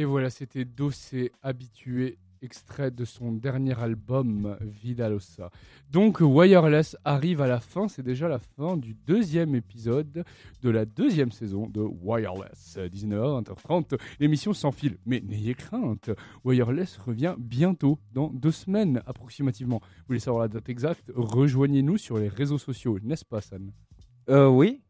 [0.00, 5.50] Et voilà, c'était Dossé habitué, extrait de son dernier album Vidalosa.
[5.90, 10.24] Donc Wireless arrive à la fin, c'est déjà la fin du deuxième épisode
[10.62, 12.78] de la deuxième saison de Wireless.
[12.78, 14.96] 19h, 20h30, l'émission sans fil.
[15.04, 16.08] Mais n'ayez crainte,
[16.44, 19.80] Wireless revient bientôt, dans deux semaines approximativement.
[19.82, 21.12] Vous voulez savoir la date exacte?
[21.14, 23.70] Rejoignez-nous sur les réseaux sociaux, n'est-ce pas San?
[24.30, 24.80] Euh, oui.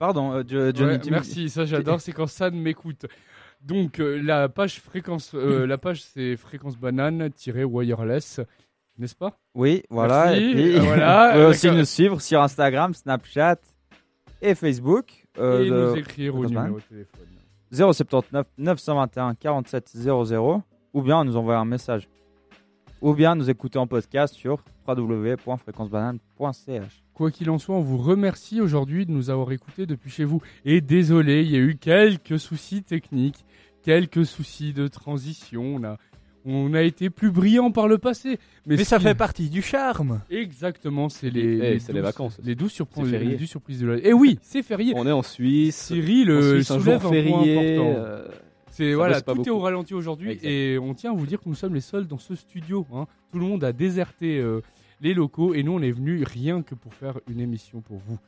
[0.00, 0.94] Pardon, euh, Jo- Johnny.
[0.94, 3.06] Ouais, me- merci, ça j'adore, c'est quand San m'écoute.
[3.64, 8.40] Donc euh, la page fréquence, euh, la page c'est fréquence banane wireless
[8.98, 9.38] n'est-ce pas?
[9.54, 10.26] Oui, voilà.
[10.26, 13.56] Merci, Et puis, euh, voilà, vous pouvez aussi nous suivre sur Instagram, Snapchat
[14.40, 15.06] et Facebook.
[15.36, 17.26] Et de nous écrire au numéro de téléphone.
[17.72, 20.62] 079 921 47 00
[20.92, 22.08] ou bien nous envoyer un message.
[23.02, 27.02] Ou bien nous écouter en podcast sur www.fréquencebanane.ch.
[27.14, 30.40] Quoi qu'il en soit, on vous remercie aujourd'hui de nous avoir écoutés depuis chez vous.
[30.64, 33.44] Et désolé, il y a eu quelques soucis techniques,
[33.82, 35.62] quelques soucis de transition.
[35.76, 35.96] On a,
[36.44, 38.38] on a été plus brillant par le passé.
[38.66, 40.20] Mais, Mais ça fait partie du charme.
[40.28, 42.40] Exactement, c'est les, Eh, les c'est les douze- vacances.
[42.42, 43.30] Les 12 surprises, C'est férié.
[43.30, 43.96] les 12 surprises de la...
[43.98, 44.92] Et oui, c'est férié.
[44.96, 45.76] On est en Suisse.
[45.76, 47.94] Cyril En euh, Suisse, un point férié, important.
[48.00, 48.26] euh,
[48.76, 51.54] C'est voilà, tout est au ralenti aujourd'hui et on tient à vous dire que nous
[51.54, 52.84] sommes les seuls dans ce studio.
[52.92, 53.06] hein.
[53.32, 54.62] Tout le monde a déserté euh,
[55.00, 58.18] les locaux et nous on est venus rien que pour faire une émission pour vous.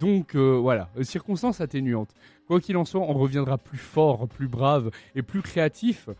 [0.00, 2.10] Donc euh, voilà, euh, circonstances atténuantes.
[2.46, 6.10] Quoi qu'il en soit, on reviendra plus fort, plus brave et plus créatif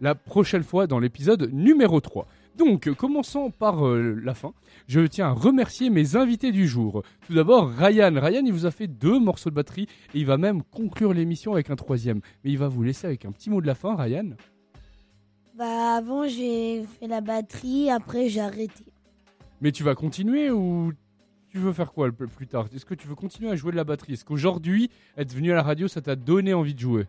[0.00, 2.26] la prochaine fois dans l'épisode numéro 3.
[2.58, 4.52] Donc, commençons par euh, la fin.
[4.88, 7.04] Je tiens à remercier mes invités du jour.
[7.24, 8.12] Tout d'abord, Ryan.
[8.14, 11.52] Ryan, il vous a fait deux morceaux de batterie et il va même conclure l'émission
[11.52, 12.20] avec un troisième.
[12.42, 14.30] Mais il va vous laisser avec un petit mot de la fin, Ryan.
[15.56, 18.84] Bah, avant, j'ai fait la batterie, après, j'ai arrêté.
[19.60, 20.92] Mais tu vas continuer ou
[21.50, 22.66] tu veux faire quoi plus tard?
[22.74, 24.14] Est-ce que tu veux continuer à jouer de la batterie?
[24.14, 27.06] Est-ce qu'aujourd'hui, être venu à la radio, ça t'a donné envie de jouer?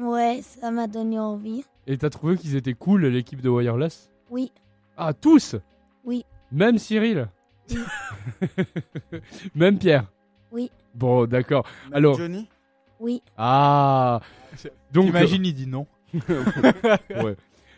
[0.00, 1.62] Ouais, ça m'a donné envie.
[1.86, 4.10] Et t'as trouvé qu'ils étaient cool, l'équipe de Wireless?
[4.30, 4.50] Oui.
[5.02, 5.56] Ah, tous
[6.04, 6.26] Oui.
[6.52, 7.30] Même Cyril
[9.54, 10.12] Même Pierre
[10.52, 10.70] Oui.
[10.94, 11.66] Bon, d'accord.
[11.90, 12.18] Alors.
[12.18, 12.46] Johnny
[12.98, 13.22] Oui.
[13.38, 14.20] Ah
[14.92, 15.06] Donc.
[15.06, 15.86] T'imagines, il dit non.
[17.24, 17.34] ouais.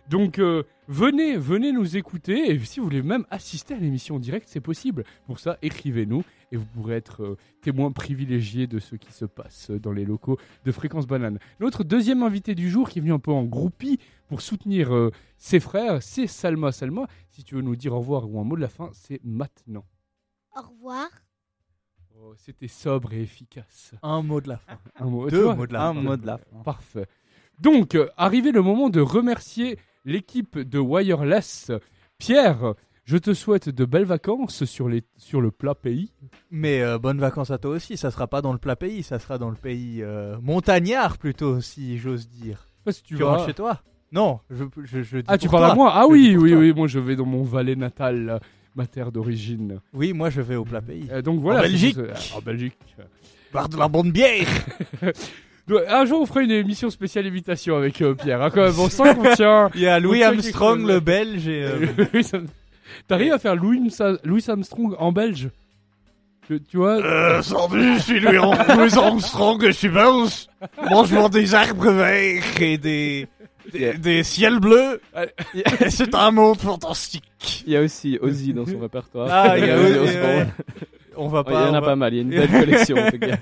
[0.08, 4.18] Donc euh, venez, venez nous écouter et si vous voulez même assister à l'émission en
[4.18, 5.04] direct, c'est possible.
[5.26, 9.70] Pour ça, écrivez-nous et vous pourrez être euh, témoin privilégié de ce qui se passe
[9.70, 11.38] dans les locaux de Fréquence Banane.
[11.60, 14.00] Notre deuxième invité du jour qui est venu un peu en groupie
[14.32, 16.72] pour soutenir euh, ses frères, c'est Salma.
[16.72, 19.20] Salma, si tu veux nous dire au revoir ou un mot de la fin, c'est
[19.22, 19.84] maintenant.
[20.56, 21.06] Au revoir.
[22.18, 23.92] Oh, C'était sobre et efficace.
[24.02, 24.78] Un mot de la fin.
[24.98, 26.00] Un mot, Deux vois mots de la Un fin.
[26.00, 26.62] mot de la fin.
[26.64, 27.06] Parfait.
[27.60, 31.70] Donc, euh, arrivé le moment de remercier l'équipe de Wireless.
[32.16, 32.72] Pierre,
[33.04, 36.14] je te souhaite de belles vacances sur, les, sur le plat pays.
[36.50, 37.98] Mais euh, bonnes vacances à toi aussi.
[37.98, 41.60] Ça sera pas dans le plat pays, ça sera dans le pays euh, montagnard plutôt,
[41.60, 42.66] si j'ose dire.
[42.84, 43.82] Parce que tu tu vas- rentres chez toi
[44.12, 46.58] Non, je, je, je dis Ah, tu parles à moi Ah Je oui, oui, toi.
[46.60, 48.40] oui, moi je vais dans mon Valais natal,
[48.76, 49.80] ma terre d'origine.
[49.94, 51.06] Oui, moi je vais au plat pays.
[51.10, 51.60] Euh, donc voilà.
[51.60, 51.96] En Belgique.
[52.36, 52.76] En Belgique.
[53.52, 54.46] Boire de la bonne bière
[55.88, 58.42] Un jour, on fera une émission spéciale invitation avec euh, Pierre.
[58.42, 59.70] hein, quand même, on sent qu'on tient.
[59.74, 61.62] Il y a Louis Armstrong, le belge, et.
[61.64, 61.86] euh,
[63.08, 63.90] T'arrives à faire Louis,
[64.24, 65.48] Louis Armstrong en belge
[66.46, 66.96] Tu- Tu vois?
[67.02, 70.46] Euh, salut, je suis Louis Armstrong, je suis belge.
[70.90, 73.28] Mange-moi des arbres verts et des,
[73.72, 75.00] des, des ciels bleus.
[75.54, 77.64] Et C'est un monde fantastique.
[77.66, 79.28] Il y a aussi Ozzy dans son répertoire.
[79.30, 80.46] Ah, il y a Ozzy, ouais.
[81.16, 81.50] On va pas.
[81.64, 83.18] Il y en a va- pas mal, il y a une belle collection en tout
[83.18, 83.36] cas.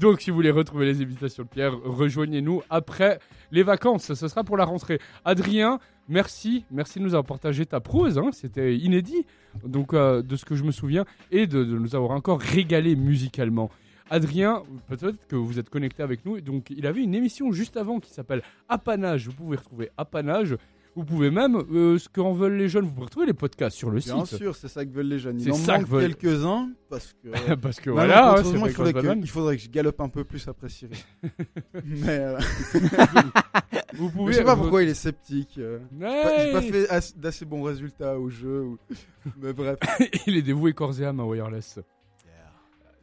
[0.00, 3.20] Donc, si vous voulez retrouver les invitations de Pierre, rejoignez-nous après
[3.52, 4.12] les vacances.
[4.14, 4.98] Ce sera pour la rentrée.
[5.24, 5.78] Adrien,
[6.08, 6.64] merci.
[6.72, 8.18] Merci de nous avoir partagé ta prose.
[8.18, 9.24] hein, C'était inédit,
[9.64, 12.96] donc euh, de ce que je me souviens, et de, de nous avoir encore régalé
[12.96, 13.70] musicalement.
[14.12, 16.40] Adrien, peut-être que vous êtes connecté avec nous.
[16.42, 19.26] Donc, il avait une émission juste avant qui s'appelle Apanage.
[19.26, 20.56] Vous pouvez retrouver Apanage.
[20.94, 23.88] Vous pouvez même, euh, ce qu'en veulent les jeunes, vous pouvez retrouver les podcasts sur
[23.88, 24.36] le Bien site.
[24.36, 25.38] sûr, c'est ça que veulent les jeunes.
[25.38, 27.28] C'est Il en ça que manque veulent- quelques-uns parce que.
[27.62, 30.10] Parce que voilà, hein, autrement, c'est il, faudrait que, il faudrait que je galope un
[30.10, 30.98] peu plus après Cyril.
[31.82, 32.08] Mais.
[32.18, 32.38] euh,
[33.94, 34.32] Vous mais pouvez.
[34.34, 35.54] je sais pas vous- pourquoi il est sceptique.
[35.58, 35.78] euh.
[35.98, 36.06] J'ai
[36.52, 36.62] pas- Ouais.
[36.62, 38.62] fait as- d'assez bons résultats au jeu.
[38.62, 38.78] ou-
[39.40, 39.78] Mais bref.
[40.26, 41.78] il est dévoué corps et âme à Wireless.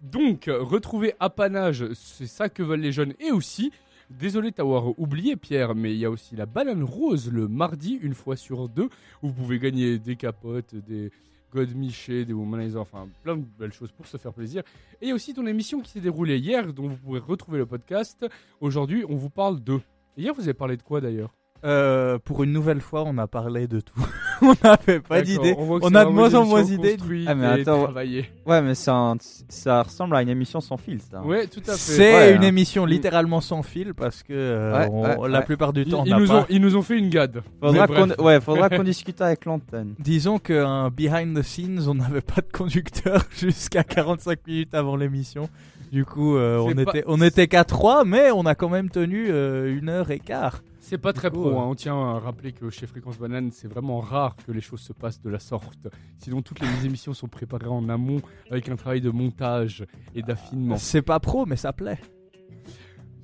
[0.01, 3.13] Donc, retrouver Apanage, c'est ça que veulent les jeunes.
[3.19, 3.71] Et aussi,
[4.09, 8.13] désolé t'avoir oublié Pierre, mais il y a aussi la banane rose le mardi, une
[8.13, 8.89] fois sur deux,
[9.21, 11.11] où vous pouvez gagner des capotes, des
[11.51, 14.63] godemichés, des womanizers, enfin plein de belles choses pour se faire plaisir.
[15.01, 17.57] Et il y a aussi ton émission qui s'est déroulée hier, dont vous pourrez retrouver
[17.57, 18.25] le podcast.
[18.61, 19.79] Aujourd'hui, on vous parle de...
[20.15, 21.33] Hier, vous avez parlé de quoi d'ailleurs?
[21.65, 23.93] Euh, pour une nouvelle fois, on a parlé de tout.
[24.41, 25.53] on n'avait pas d'idée.
[25.57, 26.95] on On a de moins en moins d'idées.
[27.27, 27.83] Ah, mais attends.
[27.83, 28.29] travaillée.
[28.45, 29.17] Ouais, mais un-
[29.49, 31.21] ça ressemble à une émission sans fil, ça.
[31.21, 31.77] Ouais, tout à fait.
[31.77, 32.47] C'est Ouais, une hein.
[32.47, 35.45] émission littéralement sans fil parce que euh, Ouais, on- ouais, la ouais.
[35.45, 36.39] plupart du Ils, temps, on ils nous pas.
[36.41, 37.41] ont, ils nous ont fait une gade.
[37.61, 39.95] Faudra qu'on ouais, faudra qu'on discute avec l'antenne.
[39.99, 45.49] Disons qu'un behind the scenes, on n'avait pas de conducteur jusqu'à 45 minutes avant l'émission.
[45.91, 48.89] Du coup, euh, on, pas- était, on était qu'à 3, mais on a quand même
[48.89, 50.61] tenu euh, une heure et quart.
[50.89, 51.49] C'est pas très pro.
[51.49, 51.67] euh, hein.
[51.69, 54.91] On tient à rappeler que chez Fréquence Banane, c'est vraiment rare que les choses se
[54.91, 55.87] passent de la sorte.
[56.17, 59.85] Sinon, toutes les émissions sont préparées en amont avec un travail de montage
[60.15, 60.77] et d'affinement.
[60.77, 61.99] C'est pas pro, mais ça plaît.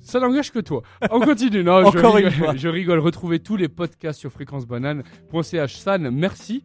[0.00, 0.82] Ça n'engage que toi.
[1.10, 1.64] On continue.
[1.64, 2.54] Non, je Encore une rigole, fois.
[2.56, 2.98] Je rigole.
[3.00, 5.76] Retrouvez tous les podcasts sur fréquencebanane.ch.
[5.76, 6.64] San, merci.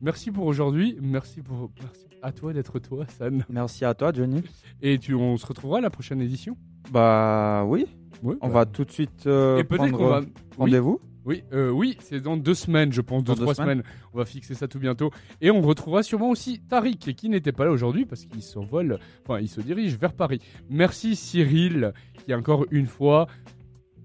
[0.00, 0.96] Merci pour aujourd'hui.
[1.02, 3.44] Merci pour merci à toi d'être toi, San.
[3.48, 4.42] Merci à toi, Johnny.
[4.82, 6.56] Et tu, on se retrouvera à la prochaine édition.
[6.90, 7.86] Bah oui.
[8.22, 8.54] Ouais, On bah.
[8.54, 10.20] va tout de suite euh, Et peut-être prendre va.
[10.56, 11.00] rendez-vous.
[11.24, 13.82] Oui, euh, oui, c'est dans deux semaines, je pense, Dans deux, trois semaines.
[13.82, 13.96] semaines.
[14.14, 15.10] On va fixer ça tout bientôt.
[15.42, 19.38] Et on retrouvera sûrement aussi Tariq, qui n'était pas là aujourd'hui parce qu'il s'envole, enfin,
[19.38, 20.40] il se dirige vers Paris.
[20.70, 21.92] Merci Cyril,
[22.24, 23.26] qui encore une fois,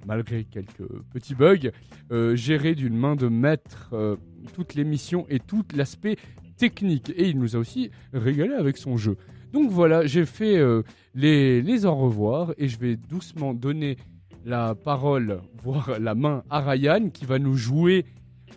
[0.05, 1.71] malgré quelques petits bugs,
[2.11, 4.17] euh, géré d'une main de maître euh,
[4.53, 6.17] toute l'émission et tout l'aspect
[6.63, 7.11] technique.
[7.17, 9.17] Et il nous a aussi régalé avec son jeu.
[9.51, 10.81] Donc voilà, j'ai fait euh,
[11.13, 13.97] les, les au revoir et je vais doucement donner
[14.45, 18.05] la parole, voire la main à Ryan qui va nous jouer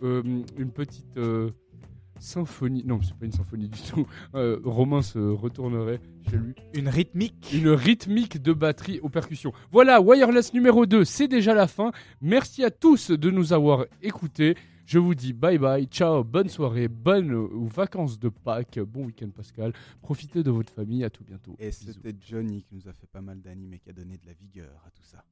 [0.04, 0.22] euh,
[0.56, 1.50] une petite euh,
[2.20, 2.84] symphonie.
[2.86, 4.06] Non, c'est pas une symphonie du tout.
[4.64, 5.98] Romain se retournerait
[6.30, 6.54] chez lui.
[6.74, 9.52] Une rythmique Une rythmique de batterie aux percussions.
[9.72, 11.90] Voilà, Wireless numéro 2, c'est déjà la fin.
[12.22, 14.54] Merci à tous de nous avoir écoutés.
[14.86, 19.30] Je vous dis bye bye, ciao, bonne soirée, bonnes euh, vacances de Pâques, bon week-end
[19.30, 19.72] Pascal.
[20.00, 21.56] Profitez de votre famille, à tout bientôt.
[21.58, 24.24] Et c'était Johnny qui nous a fait pas mal d'animes et qui a donné de
[24.24, 25.24] la vigueur à tout ça.